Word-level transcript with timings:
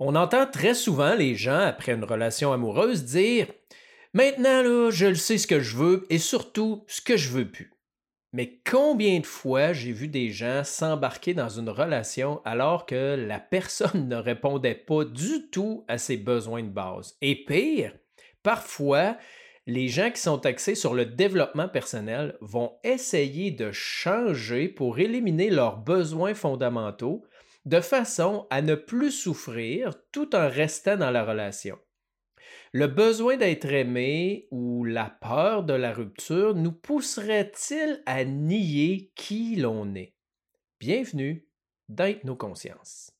On 0.00 0.16
entend 0.16 0.46
très 0.46 0.74
souvent 0.74 1.14
les 1.14 1.36
gens, 1.36 1.60
après 1.60 1.92
une 1.92 2.04
relation 2.04 2.52
amoureuse, 2.52 3.04
dire 3.04 3.46
Maintenant, 4.12 4.62
là, 4.62 4.90
je 4.90 5.06
le 5.06 5.14
sais 5.14 5.38
ce 5.38 5.46
que 5.46 5.60
je 5.60 5.76
veux 5.76 6.06
et 6.08 6.18
surtout 6.18 6.84
ce 6.86 7.00
que 7.00 7.16
je 7.16 7.30
veux 7.30 7.50
plus. 7.50 7.72
Mais 8.32 8.60
combien 8.68 9.20
de 9.20 9.26
fois 9.26 9.72
j'ai 9.72 9.92
vu 9.92 10.08
des 10.08 10.30
gens 10.30 10.64
s'embarquer 10.64 11.34
dans 11.34 11.48
une 11.48 11.68
relation 11.68 12.40
alors 12.44 12.86
que 12.86 13.14
la 13.14 13.38
personne 13.50 14.08
ne 14.08 14.16
répondait 14.16 14.74
pas 14.74 15.04
du 15.04 15.48
tout 15.50 15.84
à 15.86 15.98
ses 15.98 16.16
besoins 16.16 16.62
de 16.62 16.68
base? 16.68 17.16
Et 17.22 17.44
pire, 17.44 17.92
parfois, 18.42 19.16
les 19.66 19.88
gens 19.88 20.10
qui 20.10 20.20
sont 20.20 20.44
axés 20.46 20.74
sur 20.74 20.94
le 20.94 21.06
développement 21.06 21.68
personnel 21.68 22.36
vont 22.40 22.72
essayer 22.82 23.52
de 23.52 23.70
changer 23.70 24.68
pour 24.68 24.98
éliminer 24.98 25.50
leurs 25.50 25.78
besoins 25.78 26.34
fondamentaux 26.34 27.24
de 27.64 27.80
façon 27.80 28.46
à 28.50 28.60
ne 28.60 28.74
plus 28.74 29.10
souffrir 29.10 29.94
tout 30.12 30.36
en 30.36 30.48
restant 30.48 30.96
dans 30.96 31.10
la 31.10 31.24
relation. 31.24 31.78
Le 32.72 32.88
besoin 32.88 33.36
d'être 33.36 33.72
aimé 33.72 34.48
ou 34.50 34.84
la 34.84 35.08
peur 35.08 35.62
de 35.62 35.72
la 35.72 35.92
rupture 35.92 36.54
nous 36.54 36.72
pousserait-il 36.72 38.02
à 38.04 38.24
nier 38.24 39.12
qui 39.14 39.56
l'on 39.56 39.94
est? 39.94 40.14
Bienvenue 40.80 41.48
dans 41.88 42.14
nos 42.24 42.36
consciences. 42.36 43.12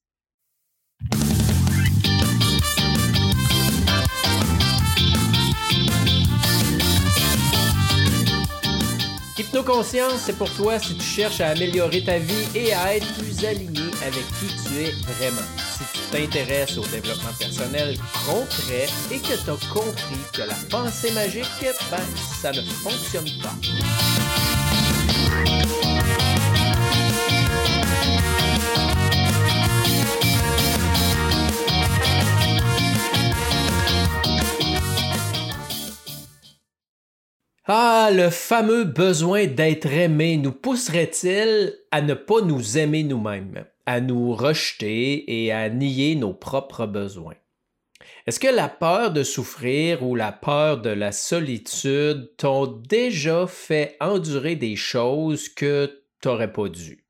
Hypnoconscience, 9.39 10.21
c'est 10.21 10.37
pour 10.37 10.53
toi 10.55 10.79
si 10.79 10.97
tu 10.97 11.03
cherches 11.03 11.41
à 11.41 11.49
améliorer 11.49 12.05
ta 12.05 12.19
vie 12.19 12.47
et 12.55 12.73
à 12.73 12.97
être 12.97 13.15
plus 13.19 13.45
aligné 13.45 13.84
avec 14.05 14.25
qui 14.39 14.47
tu 14.47 14.85
es 14.85 14.91
vraiment. 15.13 15.49
Si 15.59 15.85
tu 15.93 16.01
t'intéresses 16.11 16.77
au 16.79 16.87
développement 16.87 17.33
personnel 17.39 17.97
concret 18.27 18.87
et 19.11 19.19
que 19.19 19.43
tu 19.43 19.51
as 19.51 19.73
compris 19.73 20.21
que 20.33 20.43
la 20.43 20.55
pensée 20.71 21.11
magique, 21.13 21.47
ben, 21.91 21.99
ça 22.41 22.53
ne 22.53 22.63
fonctionne 22.63 23.29
pas. 23.43 23.55
Ah, 37.67 38.11
le 38.13 38.29
fameux 38.29 38.85
besoin 38.85 39.47
d'être 39.47 39.87
aimé 39.87 40.37
nous 40.37 40.53
pousserait-il 40.53 41.73
à 41.91 42.03
ne 42.03 42.13
pas 42.13 42.43
nous 42.43 42.77
aimer 42.77 43.05
nous-mêmes, 43.05 43.65
à 43.87 44.01
nous 44.01 44.35
rejeter 44.35 45.45
et 45.45 45.53
à 45.53 45.69
nier 45.69 46.15
nos 46.15 46.33
propres 46.35 46.87
besoins? 46.87 47.35
Est-ce 48.27 48.41
que 48.41 48.49
la 48.49 48.69
peur 48.69 49.13
de 49.13 49.23
souffrir 49.23 50.03
ou 50.03 50.15
la 50.15 50.33
peur 50.33 50.81
de 50.81 50.91
la 50.91 51.13
solitude 51.13 52.31
t'ont 52.37 52.67
déjà 52.67 53.47
fait 53.47 53.97
endurer 54.01 54.57
des 54.57 54.77
choses 54.77 55.49
que 55.49 56.05
tu 56.23 56.29
n'aurais 56.29 56.53
pas 56.53 56.69
dû? 56.69 57.05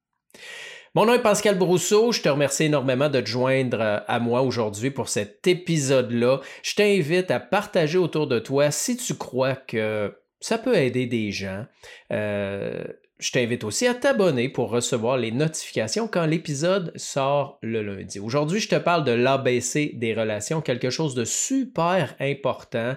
Mon 0.96 1.06
nom 1.06 1.14
est 1.14 1.22
Pascal 1.22 1.58
Brousseau. 1.58 2.12
Je 2.12 2.22
te 2.22 2.28
remercie 2.28 2.64
énormément 2.64 3.08
de 3.08 3.20
te 3.20 3.26
joindre 3.26 4.04
à 4.06 4.20
moi 4.20 4.42
aujourd'hui 4.42 4.90
pour 4.90 5.08
cet 5.08 5.44
épisode-là. 5.46 6.40
Je 6.62 6.74
t'invite 6.76 7.32
à 7.32 7.40
partager 7.40 7.98
autour 7.98 8.28
de 8.28 8.38
toi 8.38 8.70
si 8.70 8.96
tu 8.96 9.14
crois 9.14 9.56
que 9.56 10.16
ça 10.38 10.56
peut 10.56 10.76
aider 10.76 11.06
des 11.06 11.32
gens. 11.32 11.64
Euh, 12.12 12.84
je 13.18 13.30
t'invite 13.30 13.64
aussi 13.64 13.86
à 13.86 13.94
t'abonner 13.94 14.48
pour 14.48 14.70
recevoir 14.70 15.16
les 15.16 15.30
notifications 15.30 16.08
quand 16.08 16.26
l'épisode 16.26 16.92
sort 16.96 17.58
le 17.62 17.82
lundi. 17.82 18.18
Aujourd'hui, 18.18 18.60
je 18.60 18.68
te 18.68 18.76
parle 18.76 19.04
de 19.04 19.12
l'ABC 19.12 19.92
des 19.94 20.14
relations, 20.14 20.60
quelque 20.60 20.90
chose 20.90 21.14
de 21.14 21.24
super 21.24 22.16
important. 22.18 22.96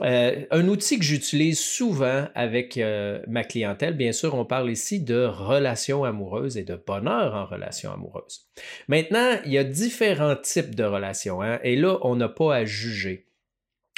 Euh, 0.00 0.44
un 0.50 0.68
outil 0.68 0.98
que 0.98 1.04
j'utilise 1.04 1.58
souvent 1.58 2.28
avec 2.34 2.78
euh, 2.78 3.20
ma 3.26 3.42
clientèle, 3.42 3.96
bien 3.96 4.12
sûr, 4.12 4.34
on 4.34 4.44
parle 4.44 4.70
ici 4.70 5.00
de 5.00 5.24
relations 5.24 6.04
amoureuses 6.04 6.56
et 6.56 6.62
de 6.62 6.76
bonheur 6.76 7.34
en 7.34 7.46
relations 7.46 7.92
amoureuses. 7.92 8.48
Maintenant, 8.86 9.38
il 9.44 9.52
y 9.52 9.58
a 9.58 9.64
différents 9.64 10.36
types 10.36 10.74
de 10.74 10.84
relations, 10.84 11.42
hein, 11.42 11.58
et 11.64 11.74
là, 11.74 11.98
on 12.02 12.16
n'a 12.16 12.28
pas 12.28 12.54
à 12.54 12.64
juger. 12.64 13.27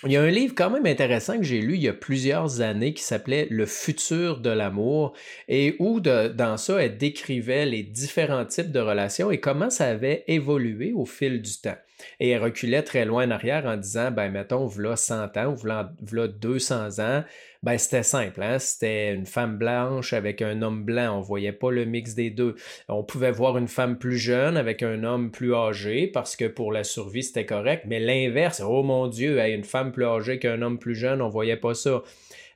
Il 0.07 0.13
y 0.13 0.17
a 0.17 0.23
un 0.23 0.31
livre 0.31 0.55
quand 0.57 0.71
même 0.71 0.87
intéressant 0.87 1.37
que 1.37 1.43
j'ai 1.43 1.61
lu 1.61 1.75
il 1.75 1.83
y 1.83 1.89
a 1.89 1.93
plusieurs 1.93 2.63
années 2.63 2.95
qui 2.95 3.03
s'appelait 3.03 3.47
Le 3.51 3.67
futur 3.67 4.41
de 4.41 4.49
l'amour 4.49 5.13
et 5.47 5.77
où 5.79 6.01
dans 6.01 6.57
ça, 6.57 6.83
elle 6.83 6.97
décrivait 6.97 7.67
les 7.67 7.83
différents 7.83 8.47
types 8.47 8.73
de 8.73 8.81
relations 8.81 9.31
et 9.31 9.41
comment 9.41 9.69
ça 9.69 9.89
avait 9.89 10.25
évolué 10.27 10.95
au 10.95 11.05
fil 11.05 11.43
du 11.43 11.53
temps. 11.61 11.77
Et 12.19 12.31
elle 12.31 12.43
reculait 12.43 12.83
très 12.83 13.05
loin 13.05 13.27
en 13.27 13.31
arrière 13.31 13.67
en 13.67 13.77
disant, 13.77 14.11
ben 14.11 14.31
mettons, 14.31 14.67
voilà 14.67 14.97
100 14.97 15.37
ans 15.37 15.53
ou 15.53 15.57
voilà 15.57 15.93
200 16.29 16.99
ans, 16.99 17.25
ben 17.63 17.77
c'était 17.77 18.03
simple, 18.03 18.43
hein? 18.43 18.59
c'était 18.59 19.13
une 19.13 19.27
femme 19.27 19.59
blanche 19.59 20.15
avec 20.15 20.41
un 20.41 20.63
homme 20.63 20.85
blanc, 20.85 21.19
on 21.19 21.21
voyait 21.21 21.53
pas 21.53 21.71
le 21.71 21.85
mix 21.85 22.15
des 22.15 22.31
deux. 22.31 22.55
On 22.89 23.05
pouvait 23.05 23.33
voir 23.33 23.59
une 23.59 23.69
femme 23.69 23.99
plus 23.99 24.17
jeune 24.17 24.57
avec 24.57 24.83
un 24.83 25.05
homme 25.05 25.31
plus 25.31 25.55
âgé 25.55 26.07
parce 26.07 26.37
que 26.37 26.47
pour 26.47 26.73
la 26.73 26.85
survie 26.85 27.23
c'était 27.23 27.47
correct, 27.47 27.85
mais 27.87 28.01
l'inverse, 28.01 28.63
oh 28.65 28.83
mon 28.83 29.09
Dieu, 29.09 29.39
une 29.41 29.65
femme 29.65 29.93
plus 29.93 30.07
âgée 30.07 30.39
qu'un 30.39 30.63
homme 30.63 30.79
plus 30.79 30.95
jeune, 30.95 31.21
on 31.21 31.29
voyait 31.29 31.57
pas 31.57 31.75
ça. 31.75 32.03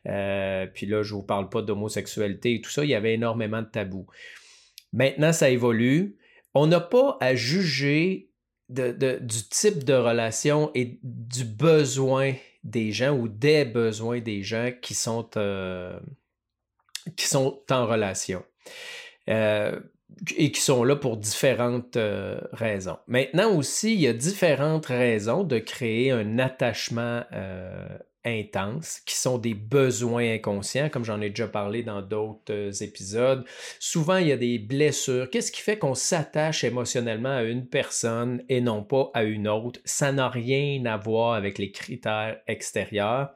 Euh, 0.07 0.67
puis 0.73 0.87
là, 0.87 1.03
je 1.03 1.15
vous 1.15 1.23
parle 1.23 1.49
pas 1.49 1.63
d'homosexualité 1.63 2.55
et 2.55 2.61
tout 2.61 2.71
ça, 2.71 2.85
il 2.85 2.91
y 2.91 2.95
avait 2.95 3.15
énormément 3.15 3.63
de 3.63 3.67
tabous. 3.67 4.07
Maintenant, 4.93 5.33
ça 5.33 5.51
évolue. 5.51 6.17
On 6.55 6.67
n'a 6.67 6.81
pas 6.81 7.17
à 7.21 7.35
juger 7.35 8.29
du 8.69 9.49
type 9.51 9.85
de 9.85 9.95
relation 9.95 10.71
et 10.75 10.99
du 11.03 11.45
besoin 11.45 12.35
des 12.63 12.93
gens 12.93 13.17
ou 13.17 13.29
des 13.29 13.65
besoins 13.65 14.21
des 14.21 14.43
gens 14.43 14.73
qui 14.81 14.95
sont, 14.95 15.29
euh, 15.37 15.99
qui 17.17 17.27
sont 17.27 17.61
en 17.71 17.87
relation. 17.87 18.43
Euh, 19.29 19.79
et 20.37 20.53
qui 20.53 20.61
sont 20.61 20.85
là 20.85 20.97
pour 20.97 21.17
différentes 21.17 21.97
euh, 21.97 22.39
raisons. 22.53 22.99
Maintenant 23.09 23.55
aussi, 23.57 23.95
il 23.95 24.01
y 24.01 24.07
a 24.07 24.13
différentes 24.13 24.87
raisons 24.87 25.43
de 25.43 25.59
créer 25.59 26.13
un 26.13 26.39
attachement 26.39 27.23
intenses, 28.25 29.01
qui 29.07 29.17
sont 29.17 29.39
des 29.39 29.55
besoins 29.55 30.35
inconscients, 30.35 30.89
comme 30.89 31.05
j'en 31.05 31.21
ai 31.21 31.29
déjà 31.29 31.47
parlé 31.47 31.83
dans 31.83 32.03
d'autres 32.03 32.53
euh, 32.53 32.73
épisodes. 32.81 33.45
Souvent, 33.79 34.17
il 34.17 34.29
y 34.29 34.33
a 34.33 34.37
des 34.37 34.59
blessures. 34.59 35.29
Qu'est-ce 35.31 35.53
qui 35.53 35.61
fait 35.61 35.79
qu'on 35.79 35.95
s'attache 35.95 36.65
émotionnellement 36.65 37.37
à 37.37 37.43
une 37.43 37.67
personne 37.67 38.43
et 38.49 38.61
non 38.61 38.83
pas 38.83 39.11
à 39.15 39.25
une 39.25 39.49
autre? 39.49 39.81
Ça 39.85 40.13
n'a 40.13 40.29
rien 40.29 40.85
à 40.87 40.97
voir 40.97 41.35
avec 41.35 41.59
les 41.59 41.71
critères 41.71 42.39
extérieurs. 42.47 43.31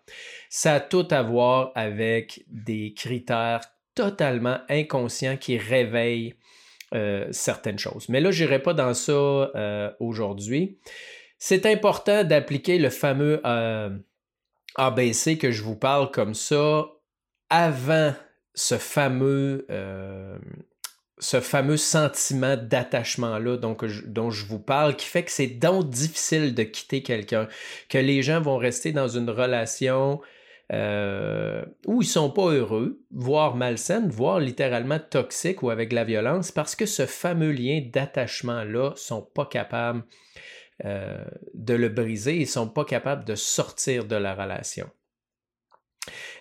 Ça 0.48 0.75
a 0.75 0.81
tout 0.81 1.09
à 1.10 1.22
voir 1.22 1.72
avec 1.75 2.44
des 2.48 2.94
critères 2.94 3.60
totalement 3.94 4.59
inconscients 4.69 5.37
qui 5.37 5.59
réveillent 5.59 6.34
euh, 6.94 7.27
certaines 7.32 7.78
choses. 7.78 8.09
Mais 8.09 8.21
là, 8.21 8.31
je 8.31 8.44
n'irai 8.44 8.60
pas 8.60 8.72
dans 8.72 8.94
ça 8.94 9.12
euh, 9.12 9.91
aujourd'hui. 10.00 10.78
C'est 11.37 11.66
important 11.66 12.25
d'appliquer 12.25 12.78
le 12.78 12.91
fameux 12.91 13.41
ABC 14.77 15.39
que 15.39 15.51
je 15.51 15.62
vous 15.62 15.77
parle 15.77 16.11
comme 16.11 16.34
ça 16.34 16.87
avant 17.51 18.15
ce 18.55 18.77
fameux, 18.77 19.67
euh, 19.71 20.37
ce 21.19 21.41
fameux 21.41 21.77
sentiment 21.77 22.56
d'attachement-là 22.56 23.57
dont, 23.57 24.31
je 24.31 24.45
vous 24.47 24.59
parle, 24.59 24.97
qui 24.97 25.07
fait 25.07 25.25
que 25.25 25.31
c'est 25.31 25.47
donc 25.47 25.89
difficile 25.89 26.55
de 26.55 26.62
quitter 26.65 27.03
quelqu'un, 27.03 27.49
que 27.89 27.99
les 27.99 28.23
gens 28.23 28.41
vont 28.41 28.57
rester 28.57 28.93
dans 28.93 29.09
une 29.09 29.31
relation 29.31 30.21
euh, 30.73 31.65
où 31.87 32.03
ils 32.03 32.07
sont 32.07 32.31
pas 32.31 32.51
heureux, 32.51 33.01
voire 33.11 33.55
malsaine, 33.57 34.11
voire 34.11 34.39
littéralement 34.39 34.99
toxique 34.99 35.62
ou 35.62 35.71
avec 35.71 35.93
la 35.93 36.05
violence, 36.05 36.53
parce 36.53 36.77
que 36.77 36.84
ce 36.84 37.07
fameux 37.07 37.53
lien 37.53 37.81
d'attachement-là 37.91 38.93
sont 38.97 39.23
pas 39.23 39.47
capables 39.47 40.03
euh, 40.84 41.25
de 41.54 41.75
le 41.75 41.89
briser, 41.89 42.36
ils 42.36 42.42
ne 42.42 42.47
sont 42.47 42.69
pas 42.69 42.84
capables 42.84 43.25
de 43.25 43.34
sortir 43.34 44.04
de 44.04 44.16
la 44.16 44.34
relation. 44.34 44.89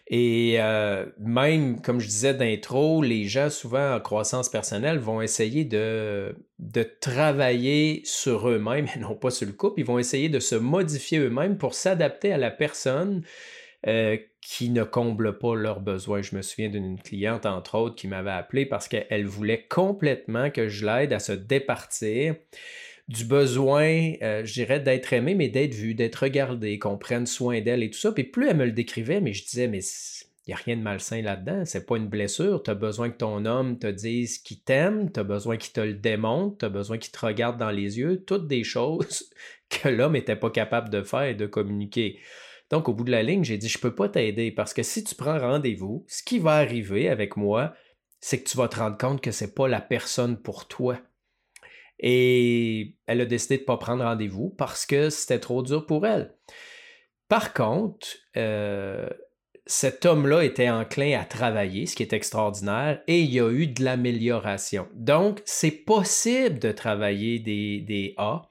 Et 0.10 0.56
euh, 0.60 1.06
même, 1.20 1.82
comme 1.82 2.00
je 2.00 2.08
disais 2.08 2.34
d'intro, 2.34 3.02
les 3.02 3.26
gens 3.26 3.50
souvent 3.50 3.96
en 3.96 4.00
croissance 4.00 4.48
personnelle 4.48 5.00
vont 5.00 5.22
essayer 5.22 5.66
de, 5.66 6.34
de 6.60 6.84
travailler 7.02 8.02
sur 8.06 8.48
eux-mêmes 8.48 8.88
et 8.96 9.00
non 9.00 9.16
pas 9.16 9.32
sur 9.32 9.48
le 9.48 9.54
couple. 9.54 9.82
Ils 9.82 9.86
vont 9.86 10.00
essayer 10.00 10.30
de 10.30 10.40
se 10.40 10.56
modifier 10.56 11.20
eux-mêmes 11.20 11.58
pour 11.58 11.74
s'adapter 11.74 12.32
à 12.32 12.38
la 12.38 12.52
personne 12.52 13.24
euh, 13.86 14.18
qui 14.42 14.70
ne 14.70 14.84
comble 14.84 15.38
pas 15.38 15.56
leurs 15.56 15.82
besoins. 15.82 16.22
Je 16.22 16.36
me 16.36 16.42
souviens 16.42 16.70
d'une 16.70 17.00
cliente, 17.00 17.46
entre 17.46 17.76
autres, 17.76 17.96
qui 17.96 18.08
m'avait 18.08 18.32
appelé 18.32 18.66
parce 18.66 18.88
qu'elle 18.88 19.26
voulait 19.26 19.68
complètement 19.68 20.50
que 20.50 20.70
je 20.70 20.86
l'aide 20.86 21.12
à 21.12 21.20
se 21.20 21.34
départir 21.34 22.36
du 23.08 23.24
besoin, 23.24 24.14
euh, 24.22 24.44
je 24.44 24.54
dirais, 24.54 24.80
d'être 24.80 25.14
aimé, 25.14 25.34
mais 25.34 25.48
d'être 25.48 25.74
vu, 25.74 25.94
d'être 25.94 26.24
regardé, 26.24 26.78
qu'on 26.78 26.98
prenne 26.98 27.26
soin 27.26 27.62
d'elle 27.62 27.84
et 27.84 27.90
tout 27.90 28.00
ça. 28.00 28.12
Puis 28.12 28.26
plus 28.26 28.50
elle 28.50 28.58
me 28.58 28.66
le 28.66 28.72
décrivait, 28.72 29.22
mais 29.22 29.34
je 29.34 29.46
disais, 29.46 29.68
mais 29.68 29.80
Il 30.46 30.50
n'y 30.52 30.54
a 30.54 30.58
rien 30.58 30.76
de 30.78 30.82
malsain 30.82 31.22
là-dedans. 31.22 31.64
C'est 31.66 31.86
pas 31.86 31.98
une 31.98 32.08
blessure. 32.08 32.64
Tu 32.64 32.72
as 32.72 32.76
besoin 32.76 33.10
que 33.10 33.18
ton 33.18 33.46
homme 33.46 33.80
te 33.80 33.88
dise 33.88 34.40
qu'il 34.40 34.62
t'aime, 34.62 35.12
tu 35.12 35.20
as 35.20 35.24
besoin 35.24 35.58
qu'il 35.58 35.74
te 35.74 35.82
le 35.82 35.94
démontre, 35.94 36.58
tu 36.60 36.66
as 36.66 36.70
besoin 36.70 36.98
qu'il 36.98 37.12
te 37.12 37.26
regarde 37.26 37.58
dans 37.58 37.72
les 37.72 37.98
yeux. 37.98 38.24
Toutes 38.26 38.48
des 38.48 38.64
choses 38.64 39.30
que 39.70 39.88
l'homme 39.88 40.14
n'était 40.14 40.36
pas 40.36 40.50
capable 40.50 40.90
de 40.90 41.02
faire 41.02 41.24
et 41.24 41.36
de 41.36 41.46
communiquer. 41.46 42.20
Donc, 42.70 42.90
au 42.90 42.94
bout 42.94 43.06
de 43.06 43.12
la 43.12 43.24
ligne, 43.24 43.46
j'ai 43.46 43.58
dit, 43.58 43.70
je 43.70 43.78
ne 43.78 43.82
peux 43.82 43.96
pas 43.96 44.10
t'aider 44.10 44.52
parce 44.52 44.74
que 44.74 44.84
si 44.84 45.04
tu 45.06 45.16
prends 45.16 45.40
rendez-vous, 45.40 46.06
ce 46.10 46.24
qui 46.24 46.40
va 46.40 46.56
arriver 46.56 47.08
avec 47.08 47.38
moi, 47.38 47.74
c'est 48.20 48.44
que 48.44 48.50
tu 48.50 48.58
vas 48.58 48.68
te 48.68 48.78
rendre 48.78 48.98
compte 48.98 49.22
que 49.22 49.32
ce 49.32 49.46
n'est 49.46 49.52
pas 49.52 49.70
la 49.70 49.80
personne 49.80 50.38
pour 50.38 50.68
toi. 50.68 51.00
Et 52.00 52.96
elle 53.08 53.22
a 53.22 53.26
décidé 53.26 53.58
de 53.58 53.62
ne 53.62 53.66
pas 53.66 53.78
prendre 53.78 54.04
rendez-vous 54.04 54.50
parce 54.50 54.86
que 54.86 55.10
c'était 55.10 55.40
trop 55.40 55.64
dur 55.64 55.86
pour 55.86 56.06
elle. 56.06 56.34
Par 57.28 57.54
contre, 57.54 58.08
euh, 58.38 59.10
cet 59.68 60.06
homme-là 60.06 60.44
était 60.44 60.70
enclin 60.70 61.20
à 61.20 61.26
travailler, 61.26 61.86
ce 61.86 61.96
qui 61.96 62.04
est 62.04 62.14
extraordinaire, 62.14 63.02
et 63.08 63.20
il 63.20 63.34
y 63.34 63.40
a 63.40 63.52
eu 63.52 63.68
de 63.68 63.84
l'amélioration. 63.84 64.88
Donc, 64.94 65.42
c'est 65.46 65.72
possible 65.72 66.60
de 66.60 66.72
travailler 66.72 67.40
des, 67.40 68.14
A 68.18 68.50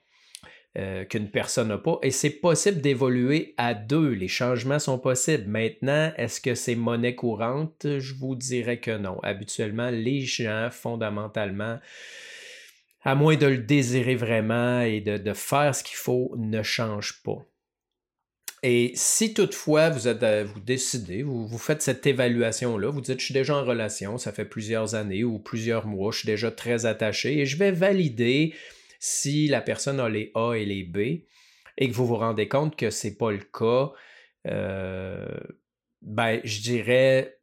euh, 0.77 1.07
qu'une 1.07 1.31
personne 1.31 1.69
n'a 1.69 1.79
pas, 1.79 1.99
et 2.03 2.11
c'est 2.11 2.39
possible 2.39 2.83
d'évoluer 2.83 3.55
à 3.57 3.73
deux. 3.73 4.11
Les 4.11 4.29
changements 4.29 4.79
sont 4.79 4.99
possibles. 4.99 5.49
Maintenant, 5.49 6.13
est-ce 6.19 6.39
que 6.39 6.55
c'est 6.55 6.75
monnaie 6.75 7.15
courante? 7.15 7.87
Je 7.99 8.15
vous 8.15 8.37
dirais 8.37 8.79
que 8.79 8.99
non. 8.99 9.19
Habituellement, 9.23 9.89
les 9.89 10.21
gens, 10.21 10.69
fondamentalement, 10.71 11.79
à 13.06 13.14
moins 13.14 13.37
de 13.37 13.47
le 13.47 13.58
désirer 13.58 14.17
vraiment 14.17 14.81
et 14.81 15.00
de, 15.00 15.32
faire 15.32 15.73
ce 15.76 15.85
qu'il 15.85 15.97
faut, 15.97 16.35
ne 16.37 16.64
changent 16.64 17.23
pas. 17.23 17.38
Et 18.64 18.91
si 18.97 19.32
toutefois 19.32 19.91
vous, 19.91 20.08
êtes, 20.08 20.25
euh, 20.25 20.44
vous 20.44 20.58
décidez, 20.58 21.23
vous, 21.23 21.47
vous 21.47 21.58
faites 21.58 21.82
cette 21.82 22.05
évaluation-là, 22.05 22.91
vous 22.91 23.00
dites 23.00 23.20
je 23.20 23.26
suis 23.26 23.35
déjà 23.35 23.55
en 23.55 23.64
relation, 23.64 24.19
ça 24.19 24.32
fait 24.32 24.44
plusieurs 24.44 24.97
années 24.97 25.23
ou 25.23 25.38
plusieurs 25.38 25.87
mois, 25.87 26.11
je 26.11 26.19
suis 26.19 26.26
déjà 26.26 26.50
très 26.50 26.85
attaché 26.85 27.38
et 27.38 27.47
je 27.47 27.56
vais 27.56 27.70
valider 27.70 28.55
si 28.99 29.47
la 29.47 29.61
personne 29.61 30.00
a 30.00 30.09
les 30.09 30.32
A 30.35 30.55
et 30.55 30.64
les 30.64 30.82
B 30.82 30.97
et 31.79 31.88
que 31.88 31.94
vous 31.94 32.06
vous 32.06 32.17
rendez 32.17 32.49
compte 32.49 32.75
que 32.75 32.91
ce 32.91 33.06
n'est 33.06 33.14
pas 33.14 33.31
le 33.31 33.38
cas, 33.38 33.93
euh, 34.49 35.29
ben, 36.02 36.41
je 36.43 36.61
dirais 36.61 37.36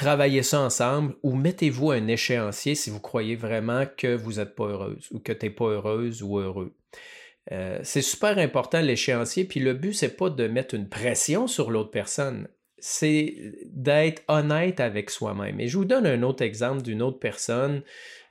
travaillez 0.00 0.42
ça 0.42 0.60
ensemble 0.60 1.14
ou 1.22 1.34
mettez-vous 1.34 1.90
un 1.90 2.06
échéancier 2.06 2.74
si 2.74 2.88
vous 2.88 3.00
croyez 3.00 3.36
vraiment 3.36 3.84
que 3.98 4.14
vous 4.14 4.34
n'êtes 4.34 4.54
pas 4.54 4.64
heureuse 4.64 5.08
ou 5.10 5.18
que 5.18 5.32
tu 5.32 5.44
n'es 5.44 5.50
pas 5.50 5.66
heureuse 5.66 6.22
ou 6.22 6.38
heureux. 6.38 6.74
Euh, 7.52 7.80
c'est 7.82 8.00
super 8.02 8.38
important 8.38 8.80
l'échéancier, 8.80 9.44
puis 9.44 9.60
le 9.60 9.74
but, 9.74 9.92
c'est 9.92 10.16
pas 10.16 10.30
de 10.30 10.46
mettre 10.46 10.74
une 10.74 10.88
pression 10.88 11.46
sur 11.46 11.70
l'autre 11.70 11.90
personne, 11.90 12.48
c'est 12.78 13.34
d'être 13.66 14.22
honnête 14.28 14.80
avec 14.80 15.10
soi-même. 15.10 15.60
Et 15.60 15.68
je 15.68 15.76
vous 15.76 15.84
donne 15.84 16.06
un 16.06 16.22
autre 16.22 16.42
exemple 16.42 16.80
d'une 16.80 17.02
autre 17.02 17.18
personne 17.18 17.82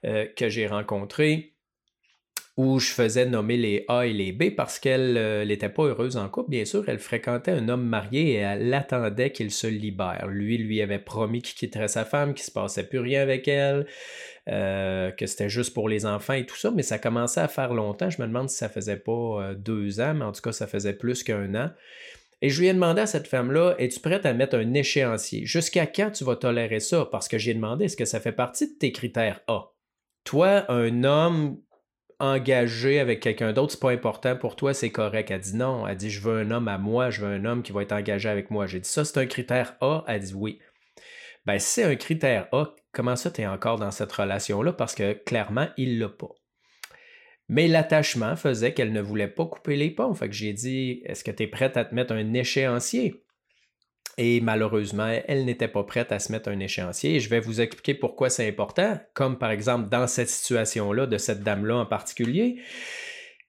euh, 0.05 0.25
que 0.25 0.49
j'ai 0.49 0.65
rencontrée 0.65 1.53
où 2.59 2.77
je 2.77 2.91
faisais 2.91 3.25
nommer 3.25 3.55
les 3.55 3.85
A 3.87 4.05
et 4.05 4.11
les 4.11 4.33
B 4.33 4.53
parce 4.53 4.79
qu'elle 4.79 5.13
n'était 5.47 5.67
euh, 5.67 5.69
pas 5.69 5.83
heureuse 5.83 6.17
en 6.17 6.27
couple. 6.27 6.49
Bien 6.49 6.65
sûr, 6.65 6.83
elle 6.89 6.99
fréquentait 6.99 7.51
un 7.51 7.69
homme 7.69 7.85
marié 7.85 8.31
et 8.31 8.35
elle 8.35 8.73
attendait 8.73 9.31
qu'il 9.31 9.49
se 9.49 9.65
libère. 9.65 10.27
Lui 10.27 10.57
lui 10.57 10.81
avait 10.81 10.99
promis 10.99 11.41
qu'il 11.41 11.55
quitterait 11.55 11.87
sa 11.87 12.03
femme, 12.03 12.33
qu'il 12.33 12.41
ne 12.41 12.47
se 12.47 12.51
passait 12.51 12.83
plus 12.83 12.99
rien 12.99 13.21
avec 13.21 13.47
elle, 13.47 13.87
euh, 14.49 15.09
que 15.11 15.25
c'était 15.25 15.47
juste 15.47 15.73
pour 15.73 15.87
les 15.87 16.05
enfants 16.05 16.33
et 16.33 16.45
tout 16.45 16.57
ça, 16.57 16.69
mais 16.71 16.83
ça 16.83 16.99
commençait 16.99 17.39
à 17.39 17.47
faire 17.47 17.73
longtemps. 17.73 18.09
Je 18.09 18.21
me 18.21 18.27
demande 18.27 18.49
si 18.49 18.57
ça 18.57 18.67
faisait 18.67 18.97
pas 18.97 19.11
euh, 19.41 19.53
deux 19.55 20.01
ans, 20.01 20.13
mais 20.15 20.25
en 20.25 20.33
tout 20.33 20.41
cas, 20.41 20.51
ça 20.51 20.67
faisait 20.67 20.91
plus 20.91 21.23
qu'un 21.23 21.55
an. 21.55 21.69
Et 22.41 22.49
je 22.49 22.59
lui 22.59 22.67
ai 22.67 22.73
demandé 22.73 22.99
à 22.99 23.07
cette 23.07 23.27
femme-là, 23.27 23.75
es-tu 23.77 24.01
prête 24.01 24.25
à 24.25 24.33
mettre 24.33 24.57
un 24.57 24.73
échéancier? 24.73 25.45
Jusqu'à 25.45 25.87
quand 25.87 26.11
tu 26.11 26.25
vas 26.25 26.35
tolérer 26.35 26.81
ça? 26.81 27.07
Parce 27.09 27.29
que 27.29 27.37
j'ai 27.37 27.53
demandé, 27.53 27.85
est-ce 27.85 27.95
que 27.95 28.03
ça 28.03 28.19
fait 28.19 28.33
partie 28.33 28.67
de 28.67 28.77
tes 28.77 28.91
critères 28.91 29.39
A? 29.47 29.71
Toi, 30.25 30.69
un 30.69 31.05
homme 31.05 31.57
engagé 32.19 32.99
avec 32.99 33.21
quelqu'un 33.21 33.53
d'autre, 33.53 33.73
c'est 33.73 33.79
pas 33.79 33.91
important 33.91 34.35
pour 34.35 34.55
toi, 34.55 34.73
c'est 34.73 34.91
correct. 34.91 35.31
Elle 35.31 35.41
dit 35.41 35.55
non. 35.55 35.87
Elle 35.87 35.97
dit 35.97 36.09
je 36.09 36.21
veux 36.21 36.39
un 36.39 36.51
homme 36.51 36.67
à 36.67 36.77
moi, 36.77 37.09
je 37.09 37.21
veux 37.21 37.27
un 37.27 37.45
homme 37.45 37.63
qui 37.63 37.71
va 37.71 37.81
être 37.81 37.91
engagé 37.91 38.29
avec 38.29 38.51
moi. 38.51 38.67
J'ai 38.67 38.79
dit 38.79 38.89
ça, 38.89 39.05
c'est 39.05 39.17
un 39.17 39.25
critère 39.25 39.75
A. 39.81 40.03
Elle 40.07 40.21
dit 40.21 40.33
oui. 40.33 40.59
Ben, 41.45 41.59
c'est 41.59 41.83
un 41.83 41.95
critère 41.95 42.47
A, 42.51 42.75
comment 42.91 43.15
ça 43.15 43.31
tu 43.31 43.41
es 43.41 43.47
encore 43.47 43.79
dans 43.79 43.91
cette 43.91 44.11
relation-là? 44.11 44.73
Parce 44.73 44.95
que 44.95 45.13
clairement, 45.13 45.69
il 45.77 45.99
l'a 45.99 46.09
pas. 46.09 46.29
Mais 47.47 47.67
l'attachement 47.67 48.35
faisait 48.35 48.73
qu'elle 48.73 48.93
ne 48.93 49.01
voulait 49.01 49.27
pas 49.27 49.45
couper 49.45 49.75
les 49.75 49.89
ponts. 49.89 50.13
Fait 50.13 50.29
que 50.29 50.35
j'ai 50.35 50.53
dit 50.53 51.01
Est-ce 51.05 51.23
que 51.23 51.31
tu 51.31 51.43
es 51.43 51.47
prête 51.47 51.77
à 51.77 51.85
te 51.85 51.95
mettre 51.95 52.13
un 52.13 52.33
échéancier? 52.33 53.23
Et 54.21 54.41
malheureusement, 54.41 55.09
elle 55.29 55.45
n'était 55.45 55.69
pas 55.69 55.85
prête 55.85 56.11
à 56.11 56.19
se 56.19 56.33
mettre 56.33 56.49
un 56.49 56.59
échéancier. 56.59 57.15
Et 57.15 57.19
je 57.21 57.29
vais 57.29 57.39
vous 57.39 57.61
expliquer 57.61 57.93
pourquoi 57.93 58.29
c'est 58.29 58.49
important, 58.49 58.99
comme 59.13 59.37
par 59.37 59.49
exemple 59.49 59.87
dans 59.87 60.07
cette 60.07 60.27
situation-là, 60.27 61.07
de 61.07 61.17
cette 61.17 61.41
dame-là 61.41 61.77
en 61.77 61.85
particulier. 61.85 62.59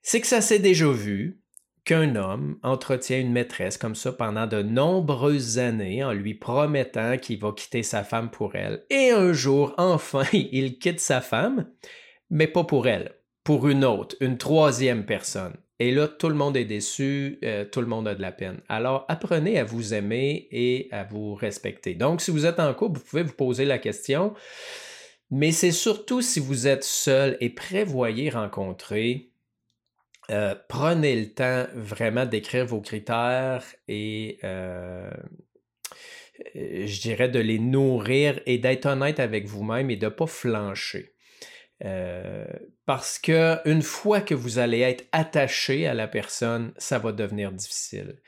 C'est 0.01 0.21
que 0.21 0.29
ça 0.29 0.41
s'est 0.41 0.61
déjà 0.61 0.89
vu 0.89 1.41
qu'un 1.85 2.15
homme 2.15 2.57
entretient 2.63 3.19
une 3.19 3.33
maîtresse 3.33 3.79
comme 3.79 3.97
ça 3.97 4.13
pendant 4.13 4.47
de 4.47 4.63
nombreuses 4.63 5.59
années 5.59 6.05
en 6.05 6.13
lui 6.13 6.35
promettant 6.35 7.19
qu'il 7.19 7.41
va 7.41 7.51
quitter 7.51 7.83
sa 7.83 8.05
femme 8.05 8.31
pour 8.31 8.55
elle. 8.55 8.85
Et 8.91 9.11
un 9.11 9.33
jour, 9.33 9.75
enfin, 9.79 10.23
il 10.33 10.79
quitte 10.79 11.01
sa 11.01 11.21
femme, 11.21 11.69
mais 12.31 12.47
pas 12.47 12.63
pour 12.63 12.87
elle, 12.87 13.17
pour 13.43 13.67
une 13.67 13.85
autre, 13.85 14.15
une 14.21 14.39
troisième 14.39 15.05
personne. 15.05 15.57
Et 15.81 15.93
là, 15.93 16.09
tout 16.09 16.29
le 16.29 16.35
monde 16.35 16.59
est 16.59 16.67
déçu, 16.67 17.39
euh, 17.43 17.65
tout 17.65 17.81
le 17.81 17.87
monde 17.87 18.07
a 18.07 18.15
de 18.15 18.21
la 18.21 18.33
peine. 18.33 18.61
Alors, 18.69 19.07
apprenez 19.09 19.59
à 19.59 19.65
vous 19.65 19.95
aimer 19.95 20.47
et 20.53 20.89
à 20.93 21.05
vous 21.05 21.35
respecter. 21.35 21.95
Donc, 21.95 22.21
si 22.21 22.31
vous 22.31 22.45
êtes 22.45 22.61
en 22.61 22.75
couple, 22.75 22.99
vous 22.99 23.05
pouvez 23.07 23.23
vous 23.23 23.33
poser 23.33 23.65
la 23.65 23.79
question, 23.79 24.35
mais 25.31 25.53
c'est 25.53 25.73
surtout 25.73 26.21
si 26.21 26.39
vous 26.39 26.69
êtes 26.69 26.85
seul 26.85 27.39
et 27.41 27.49
prévoyez 27.49 28.29
rencontrer, 28.29 29.31
euh, 30.31 30.55
prenez 30.69 31.19
le 31.19 31.33
temps 31.33 31.67
vraiment 31.75 32.27
d'écrire 32.27 32.67
vos 32.67 32.83
critères 32.83 33.65
et 33.89 34.39
euh, 34.45 35.11
je 36.55 37.01
dirais 37.01 37.31
de 37.31 37.41
les 37.41 37.59
nourrir 37.59 38.39
et 38.45 38.59
d'être 38.59 38.85
honnête 38.85 39.19
avec 39.19 39.47
vous-même 39.47 39.91
et 39.91 39.97
de 39.97 40.07
ne 40.07 40.11
pas 40.11 40.27
flancher. 40.27 41.15
Euh, 41.85 42.45
parce 42.87 43.19
que 43.19 43.57
une 43.65 43.83
fois 43.83 44.21
que 44.21 44.35
vous 44.35 44.59
allez 44.59 44.81
être 44.81 45.07
attaché 45.13 45.87
à 45.87 45.95
la 45.95 46.09
personne, 46.09 46.73
ça 46.77 46.99
va 46.99 47.13
devenir 47.13 47.53
difficile. 47.53 48.21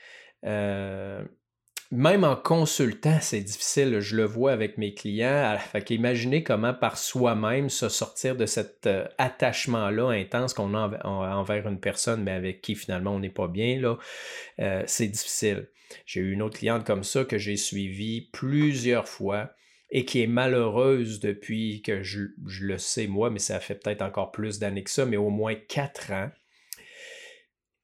Euh, 0.45 1.23
même 1.91 2.23
en 2.23 2.35
consultant, 2.35 3.19
c'est 3.21 3.41
difficile. 3.41 3.99
Je 3.99 4.15
le 4.15 4.23
vois 4.23 4.51
avec 4.51 4.79
mes 4.79 4.95
clients. 4.95 5.55
Fait 5.71 5.87
imaginez 5.91 6.43
comment 6.43 6.73
par 6.73 6.97
soi-même 6.97 7.69
se 7.69 7.89
sortir 7.89 8.35
de 8.35 8.47
cet 8.47 8.87
euh, 8.87 9.05
attachement-là 9.19 10.09
intense 10.09 10.55
qu'on 10.55 10.73
a 10.73 11.05
envers 11.05 11.67
une 11.67 11.79
personne, 11.79 12.23
mais 12.23 12.31
avec 12.31 12.61
qui 12.61 12.73
finalement 12.75 13.13
on 13.15 13.19
n'est 13.19 13.29
pas 13.29 13.47
bien. 13.47 13.97
C'est 14.87 15.07
difficile. 15.07 15.67
J'ai 16.07 16.21
eu 16.21 16.31
une 16.31 16.41
autre 16.41 16.57
cliente 16.57 16.85
comme 16.85 17.03
ça 17.03 17.23
que 17.23 17.37
j'ai 17.37 17.57
suivie 17.57 18.29
plusieurs 18.31 19.07
fois 19.07 19.51
et 19.95 20.05
qui 20.05 20.23
est 20.23 20.27
malheureuse 20.27 21.19
depuis 21.19 21.83
que 21.83 22.01
je, 22.01 22.23
le 22.61 22.77
sais 22.79 23.05
moi, 23.05 23.29
mais 23.29 23.37
ça 23.37 23.59
fait 23.59 23.75
peut-être 23.75 24.01
encore 24.01 24.31
plus 24.31 24.57
d'années 24.57 24.83
que 24.83 24.89
ça, 24.89 25.05
mais 25.05 25.17
au 25.17 25.29
moins 25.29 25.53
quatre 25.53 26.11
ans. 26.11 26.31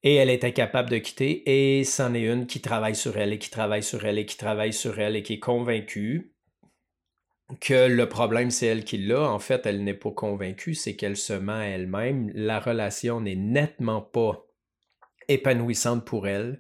Et 0.02 0.16
elle 0.16 0.32
est 0.32 0.44
incapable 0.44 0.90
de 0.90 0.98
quitter 0.98 1.44
et 1.46 1.84
c'en 1.84 2.16
est 2.16 2.24
une 2.24 2.48
qui 2.48 2.62
travaille 2.62 2.96
sur 2.96 3.16
elle 3.18 3.34
et 3.34 3.38
qui 3.38 3.52
travaille 3.52 3.84
sur 3.84 4.04
elle 4.06 4.18
et 4.18 4.26
qui 4.26 4.38
travaille 4.38 4.74
sur 4.74 5.00
elle 5.00 5.16
et 5.16 5.24
qui 5.24 5.34
est 5.34 5.40
convaincue 5.40 6.34
que 7.62 7.88
le 7.88 8.10
problème, 8.10 8.50
c'est 8.50 8.68
elle 8.68 8.86
qui 8.86 8.98
l'a. 8.98 9.30
En 9.30 9.40
fait, 9.40 9.66
elle 9.66 9.84
n'est 9.84 9.94
pas 9.94 10.12
convaincue, 10.12 10.74
c'est 10.74 10.96
qu'elle 10.96 11.18
se 11.18 11.34
ment 11.34 11.62
elle-même. 11.62 12.32
La 12.34 12.60
relation 12.60 13.22
n'est 13.22 13.36
nettement 13.36 14.02
pas 14.02 14.49
épanouissante 15.30 16.04
pour 16.04 16.28
elle, 16.28 16.60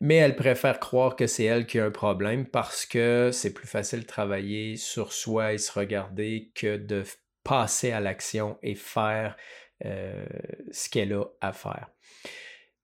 mais 0.00 0.16
elle 0.16 0.34
préfère 0.34 0.80
croire 0.80 1.14
que 1.14 1.26
c'est 1.26 1.44
elle 1.44 1.66
qui 1.66 1.78
a 1.78 1.84
un 1.84 1.90
problème 1.90 2.46
parce 2.46 2.84
que 2.84 3.30
c'est 3.32 3.52
plus 3.52 3.68
facile 3.68 4.00
de 4.00 4.06
travailler 4.06 4.76
sur 4.76 5.12
soi 5.12 5.52
et 5.52 5.58
se 5.58 5.72
regarder 5.72 6.50
que 6.54 6.76
de 6.76 7.04
passer 7.44 7.92
à 7.92 8.00
l'action 8.00 8.58
et 8.62 8.74
faire 8.74 9.36
euh, 9.84 10.26
ce 10.72 10.88
qu'elle 10.88 11.12
a 11.12 11.24
à 11.40 11.52
faire. 11.52 11.88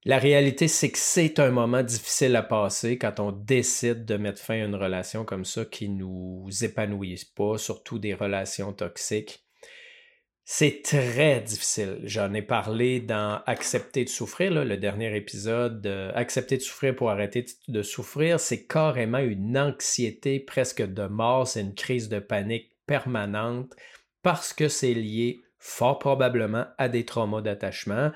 La 0.04 0.18
réalité, 0.18 0.66
c'est 0.66 0.90
que 0.90 0.98
c'est 0.98 1.38
un 1.38 1.50
moment 1.50 1.82
difficile 1.82 2.34
à 2.34 2.42
passer 2.42 2.98
quand 2.98 3.20
on 3.20 3.30
décide 3.30 4.04
de 4.04 4.16
mettre 4.16 4.42
fin 4.42 4.54
à 4.54 4.64
une 4.64 4.74
relation 4.74 5.24
comme 5.24 5.44
ça 5.44 5.64
qui 5.64 5.88
ne 5.88 5.98
nous 5.98 6.48
épanouit 6.62 7.30
pas, 7.36 7.56
surtout 7.56 8.00
des 8.00 8.14
relations 8.14 8.72
toxiques. 8.72 9.44
C'est 10.44 10.82
très 10.82 11.40
difficile. 11.40 12.00
J'en 12.02 12.34
ai 12.34 12.42
parlé 12.42 13.00
dans 13.00 13.40
Accepter 13.46 14.04
de 14.04 14.08
souffrir, 14.08 14.50
le 14.50 14.76
dernier 14.76 15.16
épisode. 15.16 15.86
Accepter 16.14 16.56
de 16.56 16.62
souffrir 16.62 16.96
pour 16.96 17.10
arrêter 17.10 17.46
de 17.68 17.82
souffrir, 17.82 18.40
c'est 18.40 18.66
carrément 18.66 19.18
une 19.18 19.56
anxiété 19.56 20.40
presque 20.40 20.82
de 20.82 21.06
mort, 21.06 21.46
c'est 21.46 21.60
une 21.60 21.74
crise 21.74 22.08
de 22.08 22.18
panique 22.18 22.72
permanente 22.86 23.72
parce 24.22 24.52
que 24.52 24.68
c'est 24.68 24.94
lié 24.94 25.40
fort 25.58 26.00
probablement 26.00 26.66
à 26.76 26.88
des 26.88 27.04
traumas 27.04 27.40
d'attachement. 27.40 28.10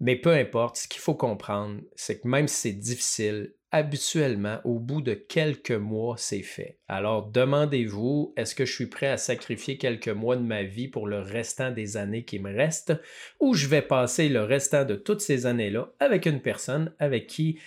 Mais 0.00 0.16
peu 0.16 0.32
importe, 0.32 0.76
ce 0.76 0.88
qu'il 0.88 1.00
faut 1.00 1.14
comprendre, 1.14 1.80
c'est 1.94 2.20
que 2.20 2.26
même 2.26 2.48
si 2.48 2.56
c'est 2.56 2.72
difficile, 2.72 3.54
habituellement, 3.74 4.60
au 4.62 4.78
bout 4.78 5.00
de 5.00 5.14
quelques 5.14 5.72
mois, 5.72 6.14
c'est 6.16 6.42
fait. 6.42 6.78
Alors, 6.86 7.26
demandez-vous, 7.26 8.32
est-ce 8.36 8.54
que 8.54 8.64
je 8.64 8.72
suis 8.72 8.86
prêt 8.86 9.08
à 9.08 9.16
sacrifier 9.16 9.78
quelques 9.78 10.08
mois 10.08 10.36
de 10.36 10.42
ma 10.42 10.62
vie 10.62 10.86
pour 10.86 11.08
le 11.08 11.18
restant 11.18 11.72
des 11.72 11.96
années 11.96 12.24
qui 12.24 12.38
me 12.38 12.54
restent, 12.54 12.94
ou 13.40 13.54
je 13.54 13.66
vais 13.66 13.82
passer 13.82 14.28
le 14.28 14.44
restant 14.44 14.84
de 14.84 14.94
toutes 14.94 15.20
ces 15.20 15.46
années-là 15.46 15.88
avec 15.98 16.24
une 16.24 16.40
personne 16.40 16.92
avec 17.00 17.26
qui 17.26 17.58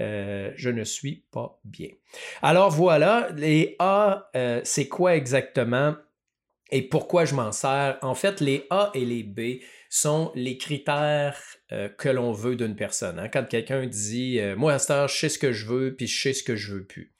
euh, 0.00 0.52
je 0.54 0.70
ne 0.70 0.84
suis 0.84 1.24
pas 1.32 1.58
bien. 1.64 1.90
Alors 2.42 2.70
voilà, 2.70 3.28
les 3.34 3.74
A, 3.80 4.30
euh, 4.36 4.60
c'est 4.62 4.86
quoi 4.86 5.16
exactement 5.16 5.96
et 6.70 6.82
pourquoi 6.82 7.24
je 7.24 7.34
m'en 7.34 7.52
sers? 7.52 7.98
En 8.02 8.14
fait, 8.14 8.40
les 8.40 8.66
A 8.70 8.90
et 8.94 9.04
les 9.04 9.22
B 9.22 9.62
sont 9.98 10.32
les 10.34 10.58
critères 10.58 11.40
euh, 11.72 11.88
que 11.88 12.08
l'on 12.08 12.32
veut 12.32 12.56
d'une 12.56 12.76
personne. 12.76 13.18
Hein. 13.18 13.28
Quand 13.28 13.48
quelqu'un 13.48 13.86
dit 13.86 14.40
Moi, 14.56 14.74
à 14.74 14.78
cette 14.78 15.08
je 15.08 15.18
sais 15.18 15.28
ce 15.28 15.38
que 15.38 15.52
je 15.52 15.66
veux, 15.66 15.94
puis 15.94 16.06
je 16.06 16.20
sais 16.20 16.32
ce 16.32 16.42
que 16.42 16.56
je 16.56 16.74
veux 16.74 16.84
plus. 16.84 17.12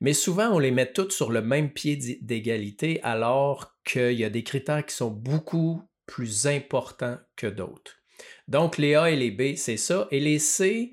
Mais 0.00 0.12
souvent, 0.12 0.50
on 0.50 0.58
les 0.58 0.70
met 0.70 0.92
toutes 0.92 1.12
sur 1.12 1.30
le 1.30 1.40
même 1.40 1.70
pied 1.70 1.96
d'égalité, 2.20 3.00
alors 3.02 3.76
qu'il 3.84 4.12
y 4.12 4.24
a 4.24 4.30
des 4.30 4.42
critères 4.42 4.84
qui 4.84 4.94
sont 4.94 5.10
beaucoup 5.10 5.82
plus 6.04 6.46
importants 6.46 7.18
que 7.34 7.46
d'autres. 7.46 7.96
Donc, 8.48 8.78
les 8.78 8.94
A 8.94 9.10
et 9.10 9.16
les 9.16 9.30
B, 9.30 9.56
c'est 9.56 9.76
ça. 9.76 10.06
Et 10.10 10.20
les 10.20 10.38
C, 10.38 10.92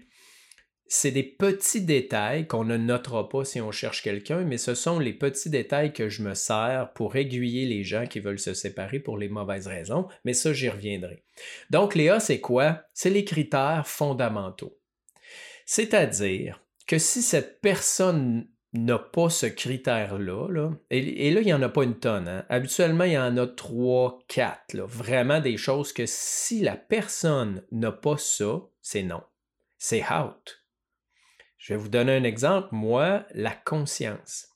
c'est 0.88 1.12
des 1.12 1.24
petits 1.24 1.82
détails 1.82 2.48
qu'on 2.48 2.66
ne 2.66 2.78
notera 2.78 3.28
pas 3.30 3.46
si 3.46 3.60
on 3.62 3.72
cherche 3.72 4.04
quelqu'un, 4.04 4.44
mais 4.44 4.58
ce 4.58 4.76
sont 4.76 5.00
les 5.00 5.14
petits 5.14 5.50
détails 5.50 5.94
que 5.94 6.10
je 6.10 6.24
me 6.24 6.34
sers 6.34 6.92
pour 6.94 7.16
aiguiller 7.16 7.66
les 7.66 7.84
gens 7.84 8.06
qui 8.06 8.20
veulent 8.20 8.40
se 8.40 8.54
séparer 8.54 9.00
pour 9.00 9.18
les 9.18 9.30
mauvaises 9.30 9.68
raisons, 9.68 10.08
mais 10.24 10.34
ça, 10.34 10.54
j'y 10.54 10.70
reviendrai. 10.70 11.24
Donc, 11.70 11.96
Léa, 11.96 12.20
c'est 12.20 12.40
quoi? 12.40 12.84
C'est 12.94 13.10
les 13.10 13.26
critères 13.26 13.88
fondamentaux. 13.88 14.78
C'est-à-dire 15.66 16.62
que 16.86 16.98
si 16.98 17.22
cette 17.22 17.62
personne 17.62 18.48
n'a 18.74 18.98
pas 18.98 19.30
ce 19.30 19.46
critère-là, 19.46 20.72
et, 20.90 21.32
là, 21.32 21.42
il 21.42 21.46
n'y 21.46 21.54
en 21.54 21.62
a 21.62 21.70
pas 21.70 21.84
une 21.84 22.00
tonne. 22.00 22.28
Hein. 22.28 22.46
Habituellement, 22.50 23.04
il 23.04 23.14
y 23.14 23.18
en 23.18 23.38
a 23.38 23.48
trois, 23.48 24.20
quatre. 24.28 24.76
Vraiment 24.78 25.40
des 25.40 25.58
choses 25.58 25.94
que 25.94 26.06
si 26.08 26.62
la 26.62 26.76
personne 26.76 27.64
n'a 27.72 27.92
pas 27.92 28.18
ça, 28.18 28.62
c'est 28.82 29.04
non. 29.04 29.22
C'est 29.78 30.04
out. 30.12 30.63
Je 31.64 31.74
vais 31.74 31.80
vous 31.80 31.88
donner 31.88 32.12
un 32.12 32.26
exemple. 32.26 32.68
Moi, 32.72 33.26
la 33.34 33.52
conscience. 33.52 34.50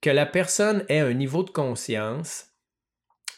Que 0.00 0.10
la 0.10 0.26
personne 0.26 0.84
ait 0.88 0.98
un 0.98 1.12
niveau 1.12 1.44
de 1.44 1.50
conscience, 1.50 2.46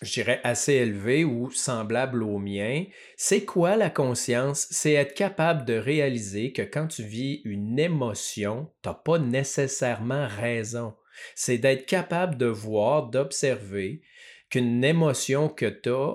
je 0.00 0.12
dirais 0.14 0.40
assez 0.44 0.72
élevé 0.72 1.22
ou 1.22 1.50
semblable 1.50 2.22
au 2.22 2.38
mien, 2.38 2.84
c'est 3.18 3.44
quoi 3.44 3.76
la 3.76 3.90
conscience? 3.90 4.66
C'est 4.70 4.94
être 4.94 5.12
capable 5.12 5.66
de 5.66 5.74
réaliser 5.74 6.54
que 6.54 6.62
quand 6.62 6.86
tu 6.86 7.02
vis 7.02 7.42
une 7.44 7.78
émotion, 7.78 8.72
tu 8.82 8.88
n'as 8.88 8.94
pas 8.94 9.18
nécessairement 9.18 10.26
raison. 10.26 10.94
C'est 11.34 11.58
d'être 11.58 11.84
capable 11.84 12.38
de 12.38 12.46
voir, 12.46 13.10
d'observer 13.10 14.00
qu'une 14.48 14.82
émotion 14.84 15.50
que 15.50 15.66
tu 15.66 15.90
as 15.90 16.14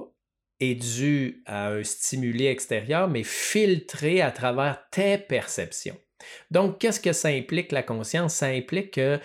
est 0.62 0.74
due 0.74 1.44
à 1.46 1.68
un 1.68 1.84
stimuli 1.84 2.48
extérieur, 2.48 3.08
mais 3.08 3.24
filtrée 3.24 4.22
à 4.22 4.32
travers 4.32 4.84
tes 4.90 5.20
perceptions. 5.20 6.00
Donc, 6.52 6.80
qu'est-ce 6.80 7.00
que 7.00 7.14
ça 7.14 7.30
implique 7.30 7.72
la 7.72 7.84
conscience? 7.84 8.36
Ça 8.36 8.48
implique 8.48 8.92
que 8.92 9.20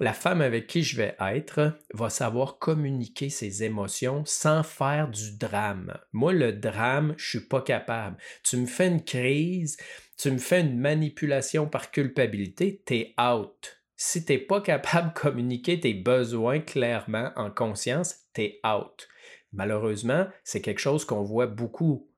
la 0.00 0.12
femme 0.12 0.40
avec 0.40 0.66
qui 0.66 0.82
je 0.82 0.96
vais 0.96 1.16
être 1.20 1.78
va 1.92 2.10
savoir 2.10 2.58
communiquer 2.58 3.30
ses 3.30 3.62
émotions 3.62 4.24
sans 4.26 4.62
faire 4.62 5.08
du 5.08 5.36
drame. 5.36 5.96
Moi, 6.12 6.32
le 6.32 6.52
drame, 6.52 7.14
je 7.16 7.38
suis 7.38 7.46
pas 7.46 7.62
capable. 7.62 8.16
Tu 8.42 8.56
me 8.56 8.66
fais 8.66 8.88
une 8.88 9.04
crise, 9.04 9.76
tu 10.16 10.30
me 10.30 10.38
fais 10.38 10.60
une 10.60 10.78
manipulation 10.78 11.66
par 11.68 11.90
culpabilité, 11.90 12.82
t'es 12.84 13.14
out. 13.20 13.80
Si 13.96 14.24
t'es 14.24 14.38
pas 14.38 14.60
capable 14.60 15.14
de 15.14 15.18
communiquer 15.18 15.78
tes 15.78 15.94
besoins 15.94 16.58
clairement 16.58 17.30
en 17.36 17.50
conscience, 17.50 18.16
t'es 18.32 18.60
out. 18.66 19.08
Malheureusement, 19.52 20.26
c'est 20.42 20.60
quelque 20.60 20.80
chose 20.80 21.04
qu'on 21.04 21.22
voit 21.22 21.46
beaucoup 21.46 22.10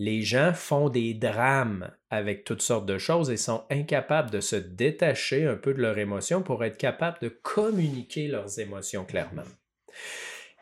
les 0.00 0.22
gens 0.22 0.54
font 0.54 0.88
des 0.88 1.12
drames 1.12 1.90
avec 2.08 2.44
toutes 2.44 2.62
sortes 2.62 2.86
de 2.86 2.96
choses 2.96 3.28
et 3.28 3.36
sont 3.36 3.64
incapables 3.68 4.30
de 4.30 4.40
se 4.40 4.56
détacher 4.56 5.44
un 5.44 5.56
peu 5.56 5.74
de 5.74 5.82
leurs 5.82 5.98
émotions 5.98 6.40
pour 6.40 6.64
être 6.64 6.78
capables 6.78 7.18
de 7.20 7.28
communiquer 7.28 8.26
leurs 8.26 8.60
émotions 8.60 9.04
clairement. 9.04 9.42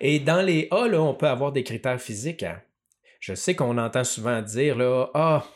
Et 0.00 0.18
dans 0.18 0.42
les 0.42 0.66
A, 0.72 0.88
on 0.98 1.14
peut 1.14 1.28
avoir 1.28 1.52
des 1.52 1.62
critères 1.62 2.00
physiques. 2.00 2.42
Hein. 2.42 2.60
Je 3.20 3.32
sais 3.34 3.54
qu'on 3.54 3.78
entend 3.78 4.02
souvent 4.02 4.42
dire 4.42 4.76
là, 4.76 5.08
ah, 5.14 5.46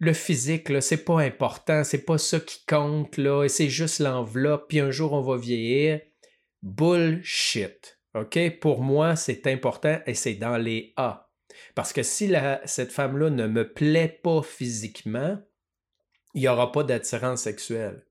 le 0.00 0.12
physique, 0.12 0.70
c'est 0.82 1.06
pas 1.06 1.20
important, 1.20 1.82
c'est 1.82 2.04
pas 2.04 2.18
ça 2.18 2.40
qui 2.40 2.62
compte, 2.66 3.16
là, 3.16 3.44
et 3.44 3.48
c'est 3.48 3.70
juste 3.70 4.00
l'enveloppe, 4.00 4.68
puis 4.68 4.80
un 4.80 4.90
jour 4.90 5.14
on 5.14 5.22
va 5.22 5.38
vieillir. 5.38 6.02
Bullshit. 6.62 7.98
OK? 8.14 8.38
Pour 8.60 8.82
moi, 8.82 9.16
c'est 9.16 9.46
important 9.46 9.98
et 10.04 10.12
c'est 10.12 10.34
dans 10.34 10.58
les 10.58 10.92
A. 10.98 11.29
Parce 11.74 11.92
que 11.92 12.02
si 12.02 12.32
cette 12.64 12.92
femme-là 12.92 13.30
ne 13.30 13.46
me 13.46 13.72
plaît 13.72 14.20
pas 14.22 14.42
physiquement, 14.42 15.38
il 16.34 16.42
n'y 16.42 16.48
aura 16.48 16.72
pas 16.72 16.84
d'attirance 16.84 17.42
sexuelle. 17.42 18.04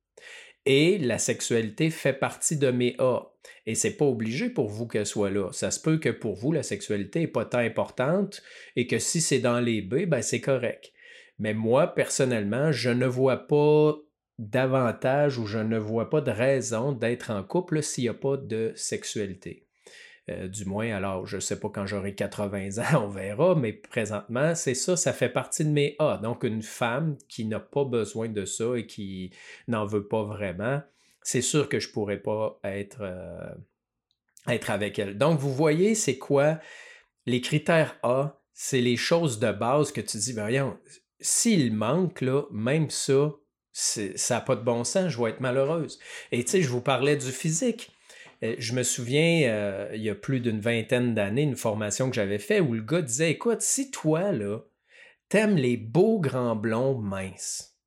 Et 0.65 0.97
la 0.97 1.17
sexualité 1.17 1.89
fait 1.89 2.13
partie 2.13 2.57
de 2.57 2.69
mes 2.69 2.95
A. 2.99 3.21
Et 3.65 3.75
c'est 3.75 3.95
pas 3.95 4.05
obligé 4.05 4.49
pour 4.49 4.67
vous 4.67 4.87
qu'elle 4.87 5.05
soit 5.05 5.29
là. 5.29 5.51
Ça 5.51 5.71
se 5.71 5.79
peut 5.79 5.97
que 5.97 6.09
pour 6.09 6.35
vous, 6.35 6.51
la 6.51 6.63
sexualité 6.63 7.21
n'est 7.21 7.27
pas 7.27 7.45
tant 7.45 7.59
importante 7.59 8.43
et 8.75 8.85
que 8.85 8.99
si 8.99 9.21
c'est 9.21 9.39
dans 9.39 9.59
les 9.59 9.81
B, 9.81 10.05
ben 10.05 10.21
c'est 10.21 10.41
correct. 10.41 10.91
Mais 11.39 11.53
moi, 11.53 11.87
personnellement, 11.87 12.71
je 12.71 12.89
ne 12.89 13.07
vois 13.07 13.47
pas 13.47 13.95
d'avantage 14.37 15.37
ou 15.37 15.45
je 15.45 15.59
ne 15.59 15.77
vois 15.77 16.09
pas 16.09 16.21
de 16.21 16.31
raison 16.31 16.91
d'être 16.91 17.31
en 17.31 17.43
couple 17.43 17.81
s'il 17.81 18.05
n'y 18.05 18.09
a 18.09 18.13
pas 18.13 18.37
de 18.37 18.73
sexualité. 18.75 19.68
Euh, 20.29 20.47
du 20.47 20.65
moins, 20.65 20.93
alors 20.95 21.25
je 21.25 21.37
ne 21.37 21.41
sais 21.41 21.59
pas 21.59 21.69
quand 21.69 21.85
j'aurai 21.85 22.13
80 22.13 22.77
ans, 22.79 23.03
on 23.05 23.07
verra, 23.07 23.55
mais 23.55 23.73
présentement, 23.73 24.53
c'est 24.53 24.75
ça, 24.75 24.95
ça 24.95 25.13
fait 25.13 25.29
partie 25.29 25.65
de 25.65 25.71
mes 25.71 25.95
A. 25.99 26.19
Donc, 26.21 26.43
une 26.43 26.61
femme 26.61 27.17
qui 27.27 27.45
n'a 27.45 27.59
pas 27.59 27.85
besoin 27.85 28.29
de 28.29 28.45
ça 28.45 28.75
et 28.75 28.85
qui 28.85 29.31
n'en 29.67 29.85
veut 29.85 30.07
pas 30.07 30.23
vraiment, 30.23 30.81
c'est 31.23 31.41
sûr 31.41 31.69
que 31.69 31.79
je 31.79 31.87
ne 31.87 31.93
pourrais 31.93 32.19
pas 32.19 32.59
être, 32.63 33.01
euh, 33.01 33.53
être 34.47 34.69
avec 34.69 34.99
elle. 34.99 35.17
Donc, 35.17 35.39
vous 35.39 35.53
voyez, 35.53 35.95
c'est 35.95 36.17
quoi 36.17 36.59
les 37.25 37.41
critères 37.41 37.97
A? 38.03 38.39
C'est 38.53 38.81
les 38.81 38.97
choses 38.97 39.39
de 39.39 39.51
base 39.51 39.91
que 39.91 40.01
tu 40.01 40.17
dis, 40.17 40.33
ben 40.33 40.41
voyons, 40.43 40.77
s'il 41.21 41.73
manque, 41.73 42.21
là, 42.21 42.43
même 42.51 42.89
ça, 42.89 43.31
ça 43.71 44.35
n'a 44.35 44.41
pas 44.41 44.57
de 44.57 44.63
bon 44.63 44.83
sens, 44.83 45.09
je 45.09 45.21
vais 45.21 45.29
être 45.29 45.39
malheureuse. 45.39 45.97
Et 46.31 46.43
tu 46.43 46.51
sais, 46.51 46.61
je 46.61 46.69
vous 46.69 46.81
parlais 46.81 47.15
du 47.15 47.31
physique. 47.31 47.91
Euh, 48.43 48.55
je 48.57 48.73
me 48.73 48.83
souviens, 48.83 49.49
euh, 49.49 49.89
il 49.93 50.01
y 50.01 50.09
a 50.09 50.15
plus 50.15 50.39
d'une 50.39 50.61
vingtaine 50.61 51.13
d'années, 51.13 51.43
une 51.43 51.55
formation 51.55 52.09
que 52.09 52.15
j'avais 52.15 52.39
faite 52.39 52.61
où 52.61 52.73
le 52.73 52.81
gars 52.81 53.01
disait 53.01 53.31
Écoute, 53.31 53.61
si 53.61 53.91
toi, 53.91 54.31
là, 54.31 54.59
t'aimes 55.29 55.57
les 55.57 55.77
beaux 55.77 56.19
grands 56.19 56.55
blonds 56.55 56.97
minces, 56.99 57.79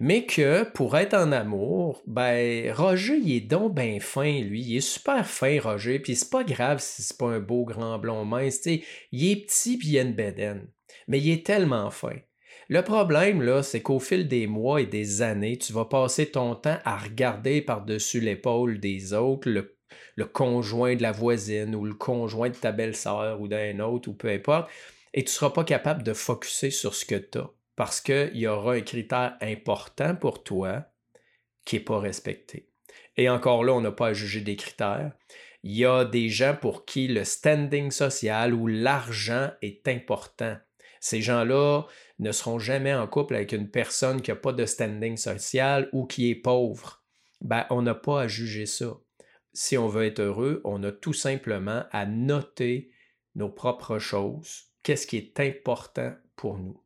mais 0.00 0.24
que 0.24 0.64
pour 0.64 0.96
être 0.96 1.14
en 1.14 1.30
amour, 1.30 2.02
ben, 2.06 2.72
Roger, 2.72 3.18
il 3.18 3.36
est 3.36 3.40
donc 3.42 3.74
bien 3.74 4.00
fin, 4.00 4.40
lui. 4.40 4.62
Il 4.62 4.76
est 4.78 4.80
super 4.80 5.26
fin, 5.26 5.60
Roger. 5.60 5.98
Puis 5.98 6.16
c'est 6.16 6.30
pas 6.30 6.42
grave 6.42 6.80
si 6.80 7.02
c'est 7.02 7.18
pas 7.18 7.26
un 7.26 7.40
beau 7.40 7.64
grand 7.66 7.98
blond 7.98 8.24
mince. 8.24 8.64
il 8.64 9.30
est 9.30 9.44
petit 9.44 9.76
puis 9.76 9.88
il 9.88 9.98
a 9.98 10.02
une 10.02 10.14
bédaine. 10.14 10.68
Mais 11.06 11.20
il 11.20 11.30
est 11.30 11.44
tellement 11.44 11.90
fin. 11.90 12.16
Le 12.70 12.82
problème, 12.82 13.42
là, 13.42 13.64
c'est 13.64 13.82
qu'au 13.82 13.98
fil 13.98 14.28
des 14.28 14.46
mois 14.46 14.80
et 14.80 14.86
des 14.86 15.22
années, 15.22 15.58
tu 15.58 15.72
vas 15.72 15.86
passer 15.86 16.30
ton 16.30 16.54
temps 16.54 16.78
à 16.84 16.98
regarder 16.98 17.62
par-dessus 17.62 18.20
l'épaule 18.20 18.78
des 18.78 19.12
autres 19.12 19.50
le, 19.50 20.24
conjoint 20.26 20.94
de 20.94 21.02
la 21.02 21.10
voisine 21.10 21.74
ou 21.74 21.84
le 21.84 21.94
conjoint 21.94 22.48
de 22.48 22.54
ta 22.54 22.70
belle-sœur 22.70 23.40
ou 23.40 23.48
d'un 23.48 23.80
autre 23.80 24.08
ou 24.08 24.12
peu 24.12 24.28
importe, 24.28 24.70
et 25.12 25.24
tu 25.24 25.30
ne 25.30 25.30
seras 25.30 25.50
pas 25.50 25.64
capable 25.64 26.04
de 26.04 26.12
focuser 26.12 26.70
sur 26.70 26.94
ce 26.94 27.04
que 27.04 27.16
tu 27.16 27.38
as 27.38 27.50
parce 27.74 28.00
qu'il 28.00 28.36
y 28.36 28.46
aura 28.46 28.74
un 28.74 28.82
critère 28.82 29.36
important 29.40 30.14
pour 30.14 30.44
toi 30.44 30.84
qui 31.64 31.74
n'est 31.74 31.82
pas 31.82 31.98
respecté. 31.98 32.68
Et 33.16 33.28
encore 33.28 33.64
là, 33.64 33.72
on 33.72 33.80
n'a 33.80 33.90
pas 33.90 34.08
à 34.08 34.12
juger 34.12 34.42
des 34.42 34.54
critères. 34.54 35.10
Il 35.64 35.72
y 35.76 35.84
a 35.84 36.04
des 36.04 36.28
gens 36.28 36.54
pour 36.54 36.84
qui 36.84 37.08
le 37.08 37.24
standing 37.24 37.90
social 37.90 38.54
ou 38.54 38.68
l'argent 38.68 39.50
est 39.60 39.88
important. 39.88 40.56
Ces 41.00 41.22
gens-là 41.22 41.86
ne 42.18 42.32
seront 42.32 42.58
jamais 42.58 42.94
en 42.94 43.06
couple 43.06 43.34
avec 43.34 43.52
une 43.52 43.70
personne 43.70 44.20
qui 44.20 44.30
n'a 44.30 44.36
pas 44.36 44.52
de 44.52 44.66
standing 44.66 45.16
social 45.16 45.88
ou 45.92 46.06
qui 46.06 46.30
est 46.30 46.34
pauvre. 46.34 47.02
Ben, 47.40 47.66
on 47.70 47.82
n'a 47.82 47.94
pas 47.94 48.22
à 48.22 48.28
juger 48.28 48.66
ça. 48.66 48.98
Si 49.52 49.78
on 49.78 49.88
veut 49.88 50.04
être 50.04 50.20
heureux, 50.20 50.60
on 50.64 50.82
a 50.84 50.92
tout 50.92 51.12
simplement 51.12 51.84
à 51.90 52.06
noter 52.06 52.90
nos 53.34 53.48
propres 53.48 53.98
choses, 53.98 54.64
qu'est-ce 54.82 55.06
qui 55.06 55.16
est 55.16 55.40
important 55.40 56.14
pour 56.36 56.58
nous? 56.58 56.82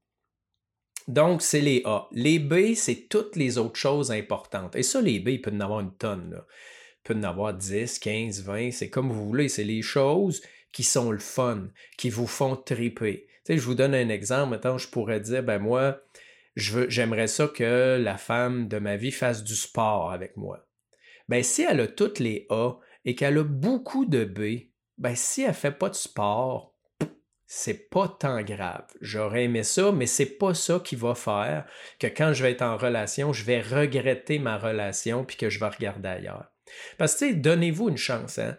Donc, 1.09 1.43
c'est 1.43 1.61
les 1.61 1.83
A. 1.85 2.09
Les 2.13 2.39
B, 2.39 2.75
c'est 2.75 3.09
toutes 3.09 3.37
les 3.37 3.59
autres 3.59 3.79
choses 3.79 4.11
importantes. 4.11 4.75
Et 4.77 4.83
ça, 4.83 5.03
les 5.03 5.21
B, 5.21 5.29
il 5.29 5.43
peut 5.43 5.53
en 5.53 5.61
avoir 5.61 5.81
une 5.81 5.95
tonne. 5.95 6.31
Là. 6.31 6.47
Il 6.49 7.03
peut 7.05 7.15
en 7.15 7.25
avoir 7.25 7.53
10, 7.53 7.99
15, 7.99 8.43
20, 8.43 8.71
c'est 8.71 8.89
comme 8.89 9.13
vous 9.13 9.27
voulez. 9.27 9.49
C'est 9.49 9.65
les 9.65 9.83
choses 9.83 10.41
qui 10.73 10.83
sont 10.83 11.11
le 11.11 11.19
fun, 11.19 11.69
qui 11.99 12.09
vous 12.09 12.27
font 12.27 12.57
triper. 12.57 13.27
Je 13.49 13.61
vous 13.61 13.75
donne 13.75 13.95
un 13.95 14.09
exemple. 14.09 14.51
Maintenant, 14.51 14.79
je 14.79 14.89
pourrais 14.89 15.21
dire, 15.21 15.43
ben 15.43 15.59
moi, 15.59 16.01
j'aimerais 16.57 17.27
ça 17.27 17.49
que 17.49 17.99
la 18.01 18.17
femme 18.17 18.69
de 18.69 18.79
ma 18.79 18.97
vie 18.97 19.13
fasse 19.13 19.45
du 19.45 19.55
sport 19.55 20.13
avec 20.13 20.37
moi. 20.37 20.67
Ben, 21.29 21.43
si 21.43 21.63
elle 21.63 21.81
a 21.81 21.87
toutes 21.87 22.19
les 22.19 22.47
A 22.51 22.73
et 23.05 23.15
qu'elle 23.15 23.39
a 23.39 23.45
beaucoup 23.45 24.05
de 24.05 24.25
B, 24.25 24.71
ben, 24.99 25.15
si 25.15 25.43
elle 25.43 25.55
fait 25.55 25.73
pas 25.73 25.89
de 25.89 25.95
sport, 25.95 26.75
c'est 27.47 27.91
pas 27.91 28.09
tant 28.09 28.43
grave. 28.43 28.87
J'aurais 29.01 29.45
aimé 29.45 29.63
ça, 29.63 29.93
mais 29.93 30.07
c'est 30.07 30.39
pas 30.39 30.55
ça 30.55 30.81
qui 30.83 30.97
va 30.97 31.15
faire 31.15 31.67
que 31.99 32.07
quand 32.07 32.33
je 32.33 32.43
vais 32.43 32.53
être 32.53 32.63
en 32.63 32.77
relation, 32.77 33.33
je 33.33 33.45
vais 33.45 33.61
regretter 33.61 34.39
ma 34.39 34.59
relation 34.59 35.25
puis 35.25 35.37
que 35.37 35.51
je 35.51 35.61
vais 35.61 35.69
regarder 35.69 36.09
ailleurs. 36.09 36.51
Parce 36.99 37.15
que, 37.15 37.33
donnez-vous 37.33 37.91
une 37.91 37.97
chance. 37.97 38.39
Hein? 38.39 38.57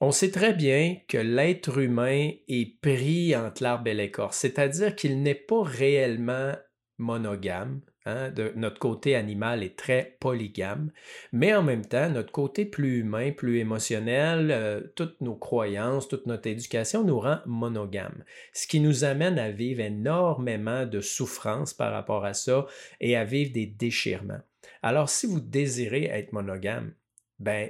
On 0.00 0.12
sait 0.12 0.30
très 0.30 0.54
bien 0.54 0.96
que 1.08 1.18
l'être 1.18 1.78
humain 1.78 2.30
est 2.46 2.80
pris 2.80 3.34
entre 3.34 3.64
l'arbre 3.64 3.88
et 3.88 3.94
l'écorce, 3.94 4.38
c'est-à-dire 4.38 4.94
qu'il 4.94 5.22
n'est 5.22 5.34
pas 5.34 5.62
réellement 5.62 6.52
monogame. 6.98 7.80
Hein, 8.06 8.30
de, 8.30 8.52
notre 8.56 8.78
côté 8.78 9.16
animal 9.16 9.62
est 9.62 9.76
très 9.76 10.16
polygame, 10.18 10.92
mais 11.32 11.52
en 11.54 11.62
même 11.62 11.84
temps, 11.84 12.08
notre 12.08 12.32
côté 12.32 12.64
plus 12.64 13.00
humain, 13.00 13.32
plus 13.32 13.58
émotionnel, 13.58 14.50
euh, 14.50 14.80
toutes 14.94 15.20
nos 15.20 15.34
croyances, 15.34 16.08
toute 16.08 16.24
notre 16.24 16.48
éducation 16.48 17.04
nous 17.04 17.20
rend 17.20 17.40
monogame, 17.44 18.24
ce 18.54 18.66
qui 18.66 18.80
nous 18.80 19.04
amène 19.04 19.38
à 19.38 19.50
vivre 19.50 19.80
énormément 19.80 20.86
de 20.86 21.02
souffrance 21.02 21.74
par 21.74 21.92
rapport 21.92 22.24
à 22.24 22.32
ça 22.32 22.64
et 23.00 23.14
à 23.14 23.24
vivre 23.24 23.52
des 23.52 23.66
déchirements. 23.66 24.40
Alors, 24.80 25.10
si 25.10 25.26
vous 25.26 25.40
désirez 25.40 26.04
être 26.04 26.32
monogame, 26.32 26.94
ben, 27.40 27.68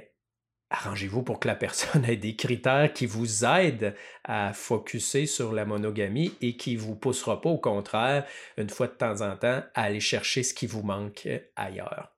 arrangez-vous 0.69 1.23
pour 1.23 1.39
que 1.39 1.47
la 1.47 1.55
personne 1.55 2.05
ait 2.09 2.15
des 2.15 2.35
critères 2.35 2.93
qui 2.93 3.05
vous 3.05 3.45
aident 3.45 3.95
à 4.23 4.53
focuser 4.53 5.25
sur 5.25 5.53
la 5.53 5.65
monogamie 5.65 6.33
et 6.41 6.57
qui 6.57 6.75
ne 6.75 6.81
vous 6.81 6.95
poussera 6.95 7.41
pas 7.41 7.49
au 7.49 7.57
contraire, 7.57 8.25
une 8.57 8.69
fois 8.69 8.87
de 8.87 8.93
temps 8.93 9.21
en 9.21 9.35
temps, 9.35 9.63
à 9.73 9.83
aller 9.83 9.99
chercher 9.99 10.43
ce 10.43 10.53
qui 10.53 10.67
vous 10.67 10.83
manque 10.83 11.27
ailleurs. 11.55 12.15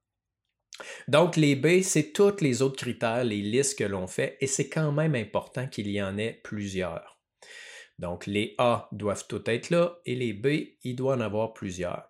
Donc, 1.07 1.35
les 1.35 1.55
B, 1.55 1.81
c'est 1.83 2.11
tous 2.11 2.41
les 2.41 2.61
autres 2.61 2.81
critères, 2.81 3.23
les 3.23 3.41
listes 3.41 3.77
que 3.77 3.83
l'on 3.83 4.07
fait, 4.07 4.37
et 4.41 4.47
c'est 4.47 4.69
quand 4.69 4.91
même 4.91 5.15
important 5.15 5.67
qu'il 5.67 5.87
y 5.89 6.01
en 6.01 6.17
ait 6.17 6.39
plusieurs. 6.43 7.19
Donc, 7.99 8.25
les 8.25 8.55
A 8.57 8.89
doivent 8.91 9.27
tout 9.27 9.43
être 9.47 9.69
là, 9.69 9.99
et 10.05 10.15
les 10.15 10.33
B, 10.33 10.47
il 10.83 10.95
doit 10.95 11.15
en 11.15 11.21
avoir 11.21 11.53
plusieurs. 11.53 12.09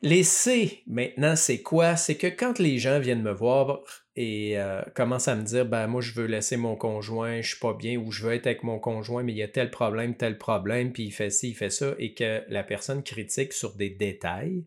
Les 0.00 0.22
C, 0.22 0.82
maintenant, 0.86 1.34
c'est 1.34 1.60
quoi? 1.60 1.96
C'est 1.96 2.16
que 2.16 2.28
quand 2.28 2.60
les 2.60 2.78
gens 2.78 3.00
viennent 3.00 3.22
me 3.22 3.32
voir 3.32 3.80
et 4.20 4.58
euh, 4.58 4.82
commencent 4.96 5.28
à 5.28 5.36
me 5.36 5.44
dire, 5.44 5.64
ben 5.64 5.86
moi, 5.86 6.00
je 6.00 6.12
veux 6.12 6.26
laisser 6.26 6.56
mon 6.56 6.74
conjoint, 6.74 7.40
je 7.40 7.50
suis 7.50 7.60
pas 7.60 7.72
bien, 7.72 7.96
ou 7.98 8.10
je 8.10 8.26
veux 8.26 8.32
être 8.32 8.48
avec 8.48 8.64
mon 8.64 8.80
conjoint, 8.80 9.22
mais 9.22 9.30
il 9.30 9.38
y 9.38 9.44
a 9.44 9.48
tel 9.48 9.70
problème, 9.70 10.16
tel 10.16 10.38
problème, 10.38 10.92
puis 10.92 11.04
il 11.04 11.12
fait 11.12 11.30
ci, 11.30 11.50
il 11.50 11.54
fait 11.54 11.70
ça, 11.70 11.94
et 12.00 12.14
que 12.14 12.42
la 12.48 12.64
personne 12.64 13.04
critique 13.04 13.52
sur 13.52 13.76
des 13.76 13.90
détails, 13.90 14.64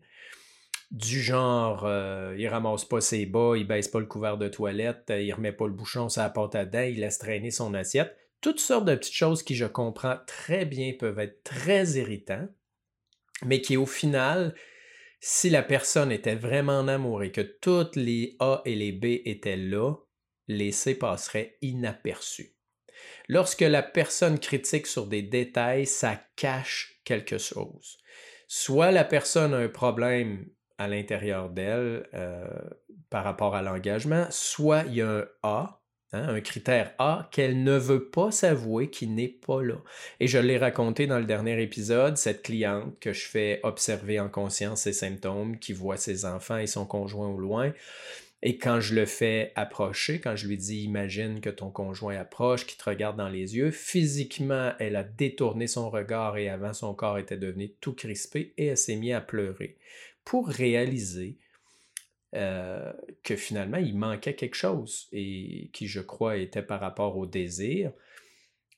du 0.90 1.20
genre, 1.20 1.84
euh, 1.84 2.34
il 2.38 2.48
ramasse 2.48 2.86
pas 2.86 3.02
ses 3.02 3.26
bas, 3.26 3.52
il 3.54 3.66
baisse 3.66 3.88
pas 3.88 4.00
le 4.00 4.06
couvert 4.06 4.38
de 4.38 4.48
toilette, 4.48 5.12
il 5.14 5.30
remet 5.34 5.52
pas 5.52 5.66
le 5.66 5.74
bouchon 5.74 6.08
sur 6.08 6.22
la 6.22 6.30
porte 6.30 6.54
à 6.54 6.64
dents, 6.64 6.88
il 6.88 7.00
laisse 7.00 7.18
traîner 7.18 7.50
son 7.50 7.74
assiette. 7.74 8.16
Toutes 8.40 8.60
sortes 8.60 8.86
de 8.86 8.94
petites 8.94 9.12
choses 9.12 9.42
qui, 9.42 9.54
je 9.54 9.66
comprends 9.66 10.16
très 10.26 10.64
bien, 10.64 10.94
peuvent 10.98 11.18
être 11.18 11.44
très 11.44 11.90
irritantes, 11.98 12.48
mais 13.44 13.60
qui, 13.60 13.76
au 13.76 13.84
final, 13.84 14.54
si 15.24 15.50
la 15.50 15.62
personne 15.62 16.10
était 16.10 16.34
vraiment 16.34 16.80
en 16.80 16.88
amour 16.88 17.22
et 17.22 17.30
que 17.30 17.40
toutes 17.40 17.94
les 17.94 18.36
A 18.40 18.60
et 18.64 18.74
les 18.74 18.90
B 18.90 19.20
étaient 19.24 19.56
là, 19.56 19.94
les 20.48 20.72
C 20.72 20.96
passeraient 20.96 21.56
inaperçus. 21.62 22.56
Lorsque 23.28 23.60
la 23.60 23.84
personne 23.84 24.40
critique 24.40 24.88
sur 24.88 25.06
des 25.06 25.22
détails, 25.22 25.86
ça 25.86 26.20
cache 26.34 27.00
quelque 27.04 27.38
chose. 27.38 27.98
Soit 28.48 28.90
la 28.90 29.04
personne 29.04 29.54
a 29.54 29.58
un 29.58 29.68
problème 29.68 30.50
à 30.76 30.88
l'intérieur 30.88 31.50
d'elle 31.50 32.08
euh, 32.14 32.44
par 33.08 33.22
rapport 33.22 33.54
à 33.54 33.62
l'engagement, 33.62 34.26
soit 34.30 34.82
il 34.88 34.94
y 34.96 35.02
a 35.02 35.08
un 35.08 35.26
A 35.44 35.81
Hein, 36.14 36.28
un 36.28 36.40
critère 36.40 36.92
A 36.98 37.28
qu'elle 37.32 37.62
ne 37.62 37.76
veut 37.76 38.04
pas 38.04 38.30
s'avouer 38.30 38.90
qui 38.90 39.06
n'est 39.06 39.28
pas 39.28 39.62
là. 39.62 39.76
Et 40.20 40.26
je 40.26 40.38
l'ai 40.38 40.58
raconté 40.58 41.06
dans 41.06 41.18
le 41.18 41.24
dernier 41.24 41.62
épisode, 41.62 42.18
cette 42.18 42.42
cliente 42.42 42.98
que 43.00 43.14
je 43.14 43.26
fais 43.26 43.60
observer 43.62 44.20
en 44.20 44.28
conscience 44.28 44.82
ses 44.82 44.92
symptômes, 44.92 45.58
qui 45.58 45.72
voit 45.72 45.96
ses 45.96 46.26
enfants 46.26 46.58
et 46.58 46.66
son 46.66 46.84
conjoint 46.84 47.28
au 47.28 47.38
loin. 47.38 47.72
Et 48.42 48.58
quand 48.58 48.80
je 48.80 48.94
le 48.94 49.06
fais 49.06 49.52
approcher, 49.54 50.20
quand 50.20 50.36
je 50.36 50.48
lui 50.48 50.58
dis 50.58 50.82
imagine 50.82 51.40
que 51.40 51.48
ton 51.48 51.70
conjoint 51.70 52.16
approche, 52.16 52.66
qu'il 52.66 52.76
te 52.76 52.90
regarde 52.90 53.16
dans 53.16 53.28
les 53.28 53.56
yeux, 53.56 53.70
physiquement, 53.70 54.72
elle 54.80 54.96
a 54.96 55.04
détourné 55.04 55.66
son 55.66 55.88
regard 55.88 56.36
et 56.36 56.50
avant 56.50 56.74
son 56.74 56.92
corps 56.92 57.18
était 57.18 57.38
devenu 57.38 57.70
tout 57.80 57.94
crispé 57.94 58.52
et 58.58 58.66
elle 58.66 58.76
s'est 58.76 58.96
mise 58.96 59.14
à 59.14 59.20
pleurer 59.20 59.76
pour 60.24 60.48
réaliser 60.48 61.36
euh, 62.34 62.92
que 63.22 63.36
finalement, 63.36 63.76
il 63.76 63.96
manquait 63.96 64.34
quelque 64.34 64.54
chose 64.54 65.08
et 65.12 65.70
qui, 65.72 65.86
je 65.86 66.00
crois, 66.00 66.36
était 66.38 66.62
par 66.62 66.80
rapport 66.80 67.16
au 67.16 67.26
désir. 67.26 67.92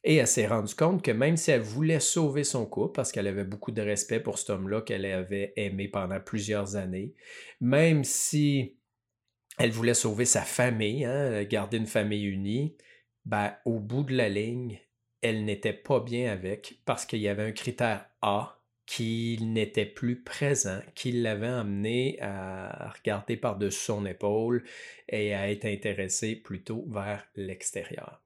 Et 0.03 0.17
elle 0.17 0.27
s'est 0.27 0.47
rendue 0.47 0.75
compte 0.75 1.03
que 1.03 1.11
même 1.11 1.37
si 1.37 1.51
elle 1.51 1.63
voulait 1.63 2.01
sauver 2.01 2.45
son 2.45 2.67
couple, 2.67 2.95
parce 2.95 3.11
qu'elle 3.11 3.27
avait 3.27 3.45
beaucoup 3.45 3.71
de 3.71 3.81
respect 3.81 4.21
pour 4.21 4.39
cet 4.39 4.51
homme-là 4.51 4.83
qu'elle 4.83 5.07
avait 5.07 5.55
aimé 5.57 5.89
pendant 5.89 6.21
plusieurs 6.21 6.77
années, 6.77 7.15
même 7.61 8.05
si 8.05 8.77
elle 9.59 9.71
voulait 9.71 9.95
sauver 9.95 10.25
sa 10.25 10.43
famille, 10.43 11.05
hein, 11.05 11.43
garder 11.45 11.79
une 11.79 11.87
famille 11.87 12.25
unie, 12.25 12.77
ben, 13.25 13.55
au 13.65 13.79
bout 13.79 14.03
de 14.03 14.15
la 14.15 14.29
ligne, 14.29 14.81
elle 15.23 15.45
n'était 15.45 15.73
pas 15.73 16.01
bien 16.01 16.31
avec 16.31 16.81
parce 16.85 17.07
qu'il 17.07 17.21
y 17.21 17.29
avait 17.29 17.45
un 17.45 17.53
critère 17.53 18.07
A 18.21 18.61
qu'il 18.87 19.53
n'était 19.53 19.87
plus 19.87 20.17
présent, 20.17 20.81
qu'il 20.95 21.23
l'avait 21.23 21.47
amené 21.47 22.19
à 22.21 22.93
regarder 22.97 23.37
par-dessus 23.37 23.81
son 23.81 24.05
épaule 24.07 24.63
et 25.09 25.35
à 25.35 25.51
être 25.51 25.65
intéressé 25.65 26.37
plutôt 26.37 26.85
vers 26.89 27.25
l'extérieur. 27.37 28.21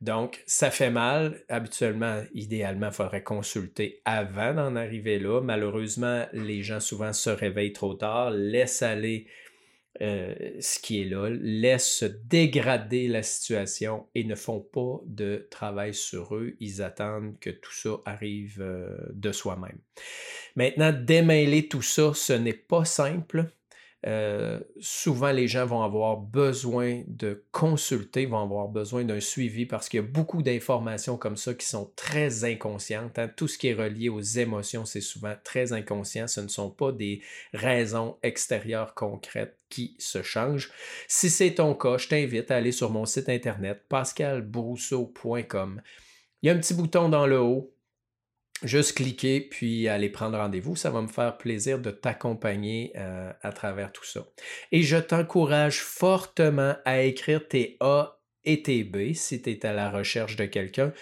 Donc, 0.00 0.42
ça 0.46 0.70
fait 0.70 0.90
mal. 0.90 1.42
Habituellement, 1.48 2.22
idéalement, 2.34 2.88
il 2.88 2.92
faudrait 2.92 3.22
consulter 3.22 4.02
avant 4.04 4.52
d'en 4.52 4.76
arriver 4.76 5.18
là. 5.18 5.40
Malheureusement, 5.40 6.26
les 6.32 6.62
gens 6.62 6.80
souvent 6.80 7.12
se 7.12 7.30
réveillent 7.30 7.72
trop 7.72 7.94
tard, 7.94 8.30
laissent 8.30 8.82
aller 8.82 9.26
euh, 10.02 10.34
ce 10.60 10.78
qui 10.80 11.00
est 11.00 11.04
là, 11.04 11.28
laissent 11.30 12.04
dégrader 12.24 13.06
la 13.06 13.22
situation 13.22 14.06
et 14.14 14.24
ne 14.24 14.34
font 14.34 14.60
pas 14.60 15.00
de 15.06 15.46
travail 15.50 15.94
sur 15.94 16.34
eux. 16.34 16.54
Ils 16.60 16.82
attendent 16.82 17.38
que 17.38 17.50
tout 17.50 17.72
ça 17.72 18.00
arrive 18.04 18.60
euh, 18.60 18.96
de 19.12 19.30
soi-même. 19.30 19.78
Maintenant, 20.56 20.92
démêler 20.92 21.68
tout 21.68 21.82
ça, 21.82 22.12
ce 22.14 22.32
n'est 22.32 22.52
pas 22.52 22.84
simple. 22.84 23.46
Euh, 24.06 24.60
souvent 24.80 25.32
les 25.32 25.48
gens 25.48 25.64
vont 25.64 25.82
avoir 25.82 26.18
besoin 26.18 27.02
de 27.06 27.42
consulter, 27.52 28.26
vont 28.26 28.42
avoir 28.42 28.68
besoin 28.68 29.02
d'un 29.02 29.20
suivi 29.20 29.64
parce 29.64 29.88
qu'il 29.88 30.00
y 30.00 30.02
a 30.02 30.06
beaucoup 30.06 30.42
d'informations 30.42 31.16
comme 31.16 31.38
ça 31.38 31.54
qui 31.54 31.66
sont 31.66 31.90
très 31.96 32.44
inconscientes. 32.44 33.18
Hein. 33.18 33.30
Tout 33.34 33.48
ce 33.48 33.56
qui 33.56 33.68
est 33.68 33.74
relié 33.74 34.10
aux 34.10 34.20
émotions, 34.20 34.84
c'est 34.84 35.00
souvent 35.00 35.34
très 35.42 35.72
inconscient. 35.72 36.28
Ce 36.28 36.40
ne 36.40 36.48
sont 36.48 36.70
pas 36.70 36.92
des 36.92 37.22
raisons 37.54 38.18
extérieures 38.22 38.94
concrètes 38.94 39.56
se 39.98 40.22
changent. 40.22 40.70
Si 41.08 41.30
c'est 41.30 41.54
ton 41.54 41.74
cas, 41.74 41.98
je 41.98 42.08
t'invite 42.08 42.50
à 42.50 42.56
aller 42.56 42.72
sur 42.72 42.90
mon 42.90 43.06
site 43.06 43.28
internet 43.28 43.82
pascalbrousseau.com. 43.88 45.82
Il 46.42 46.46
y 46.46 46.50
a 46.50 46.52
un 46.54 46.58
petit 46.58 46.74
bouton 46.74 47.08
dans 47.08 47.26
le 47.26 47.40
haut 47.40 47.74
juste 48.62 48.94
cliquer 48.94 49.40
puis 49.40 49.88
aller 49.88 50.08
prendre 50.08 50.38
rendez-vous. 50.38 50.76
Ça 50.76 50.90
va 50.90 51.02
me 51.02 51.08
faire 51.08 51.36
plaisir 51.36 51.78
de 51.78 51.90
t'accompagner 51.90 52.92
euh, 52.96 53.32
à 53.42 53.52
travers 53.52 53.92
tout 53.92 54.04
ça. 54.04 54.26
Et 54.72 54.82
je 54.82 54.96
t'encourage 54.96 55.80
fortement 55.80 56.76
à 56.84 57.02
écrire 57.02 57.46
tes 57.46 57.76
A 57.80 58.20
et 58.44 58.62
tes 58.62 58.84
B 58.84 59.12
si 59.14 59.40
tu 59.42 59.50
es 59.50 59.66
à 59.66 59.72
la 59.72 59.90
recherche 59.90 60.36
de 60.36 60.46
quelqu'un 60.46 60.92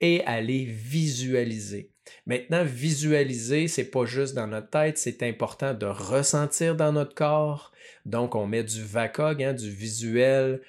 et 0.00 0.24
à 0.24 0.40
les 0.40 0.64
visualiser. 0.64 1.92
Maintenant, 2.26 2.64
visualiser, 2.64 3.68
c'est 3.68 3.90
pas 3.90 4.04
juste 4.04 4.34
dans 4.34 4.46
notre 4.46 4.70
tête, 4.70 4.98
c'est 4.98 5.22
important 5.22 5.74
de 5.74 5.86
ressentir 5.86 6.76
dans 6.76 6.92
notre 6.92 7.14
corps. 7.14 7.72
Donc, 8.06 8.34
on 8.34 8.46
met 8.46 8.64
du 8.64 8.82
VACOG, 8.82 9.42
hein, 9.42 9.52
du 9.52 9.70
visuel, 9.70 10.60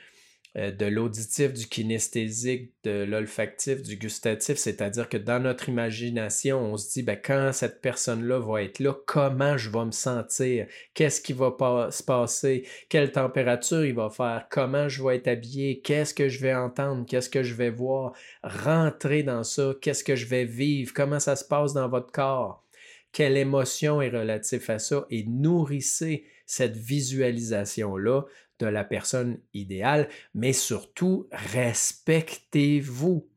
de 0.59 0.85
l'auditif, 0.85 1.53
du 1.53 1.67
kinesthésique, 1.67 2.73
de 2.83 3.03
l'olfactif, 3.03 3.81
du 3.81 3.95
gustatif, 3.95 4.57
c'est-à-dire 4.57 5.07
que 5.07 5.17
dans 5.17 5.39
notre 5.39 5.69
imagination, 5.69 6.59
on 6.59 6.75
se 6.75 6.91
dit, 6.91 7.03
ben, 7.03 7.17
quand 7.23 7.51
cette 7.53 7.81
personne-là 7.81 8.39
va 8.39 8.63
être 8.63 8.79
là, 8.79 8.93
comment 9.05 9.57
je 9.57 9.69
vais 9.69 9.85
me 9.85 9.91
sentir, 9.91 10.67
qu'est-ce 10.93 11.21
qui 11.21 11.33
va 11.33 11.55
se 11.91 12.03
passer, 12.03 12.67
quelle 12.89 13.11
température 13.11 13.85
il 13.85 13.93
va 13.93 14.09
faire, 14.09 14.47
comment 14.49 14.89
je 14.89 15.03
vais 15.03 15.15
être 15.15 15.27
habillé, 15.27 15.81
qu'est-ce 15.81 16.13
que 16.13 16.27
je 16.27 16.39
vais 16.39 16.53
entendre, 16.53 17.05
qu'est-ce 17.05 17.29
que 17.29 17.43
je 17.43 17.53
vais 17.53 17.69
voir, 17.69 18.13
rentrer 18.43 19.23
dans 19.23 19.43
ça, 19.43 19.73
qu'est-ce 19.81 20.03
que 20.03 20.15
je 20.15 20.25
vais 20.25 20.45
vivre, 20.45 20.93
comment 20.93 21.19
ça 21.19 21.35
se 21.35 21.45
passe 21.45 21.73
dans 21.73 21.87
votre 21.87 22.11
corps, 22.11 22.65
quelle 23.11 23.37
émotion 23.37 24.01
est 24.01 24.09
relative 24.09 24.69
à 24.69 24.79
ça, 24.79 25.05
et 25.09 25.23
nourrissez 25.25 26.25
cette 26.45 26.75
visualisation-là 26.75 28.25
de 28.59 28.67
la 28.67 28.83
personne 28.83 29.39
idéale, 29.53 30.09
mais 30.33 30.53
surtout 30.53 31.27
respectez-vous. 31.31 33.29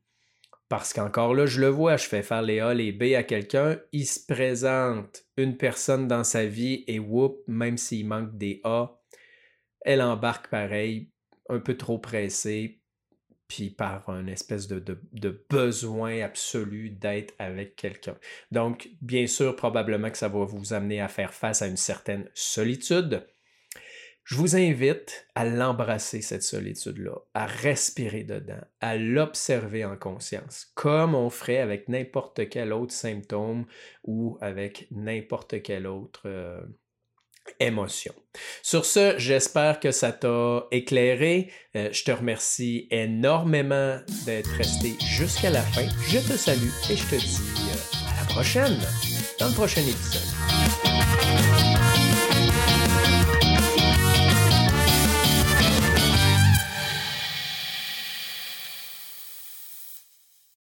Parce 0.69 0.93
qu'encore 0.93 1.35
là, 1.35 1.45
je 1.45 1.61
le 1.61 1.67
vois, 1.67 1.97
je 1.97 2.07
fais 2.07 2.23
faire 2.23 2.41
les 2.41 2.59
A, 2.59 2.73
les 2.73 2.91
B 2.91 3.13
à 3.15 3.23
quelqu'un, 3.23 3.79
il 3.91 4.07
se 4.07 4.19
présente 4.25 5.23
une 5.37 5.55
personne 5.55 6.07
dans 6.07 6.23
sa 6.23 6.45
vie 6.45 6.83
et 6.87 6.99
whoop, 6.99 7.43
même 7.47 7.77
s'il 7.77 8.07
manque 8.07 8.37
des 8.37 8.59
A, 8.63 8.99
elle 9.81 10.01
embarque 10.01 10.49
pareil, 10.49 11.11
un 11.49 11.59
peu 11.59 11.77
trop 11.77 11.99
pressée, 11.99 12.81
puis 13.47 13.69
par 13.69 14.09
un 14.09 14.25
espèce 14.25 14.67
de 14.67 15.45
besoin 15.49 16.21
absolu 16.21 16.89
d'être 16.89 17.35
avec 17.37 17.75
quelqu'un. 17.75 18.17
Donc, 18.49 18.89
bien 19.01 19.27
sûr, 19.27 19.55
probablement 19.55 20.09
que 20.09 20.17
ça 20.17 20.29
va 20.29 20.43
vous 20.45 20.73
amener 20.73 21.01
à 21.01 21.07
faire 21.07 21.35
face 21.35 21.61
à 21.61 21.67
une 21.67 21.77
certaine 21.77 22.27
solitude, 22.33 23.27
je 24.23 24.35
vous 24.35 24.55
invite 24.55 25.27
à 25.35 25.45
l'embrasser, 25.45 26.21
cette 26.21 26.43
solitude-là, 26.43 27.15
à 27.33 27.45
respirer 27.45 28.23
dedans, 28.23 28.61
à 28.79 28.95
l'observer 28.95 29.83
en 29.83 29.97
conscience, 29.97 30.71
comme 30.75 31.13
on 31.13 31.29
ferait 31.29 31.57
avec 31.57 31.89
n'importe 31.89 32.47
quel 32.49 32.71
autre 32.71 32.93
symptôme 32.93 33.65
ou 34.03 34.37
avec 34.39 34.87
n'importe 34.91 35.61
quelle 35.61 35.87
autre 35.87 36.21
euh, 36.25 36.61
émotion. 37.59 38.13
Sur 38.61 38.85
ce, 38.85 39.15
j'espère 39.17 39.79
que 39.79 39.91
ça 39.91 40.13
t'a 40.13 40.67
éclairé. 40.71 41.51
Euh, 41.75 41.89
je 41.91 42.03
te 42.03 42.11
remercie 42.11 42.87
énormément 42.91 43.99
d'être 44.25 44.51
resté 44.51 44.95
jusqu'à 45.05 45.49
la 45.49 45.61
fin. 45.61 45.87
Je 46.07 46.19
te 46.19 46.37
salue 46.37 46.71
et 46.89 46.95
je 46.95 47.09
te 47.09 47.15
dis 47.15 47.41
euh, 47.41 48.09
à 48.09 48.21
la 48.21 48.27
prochaine, 48.33 48.77
dans 49.39 49.49
le 49.49 49.53
prochain 49.53 49.81
épisode. 49.81 50.92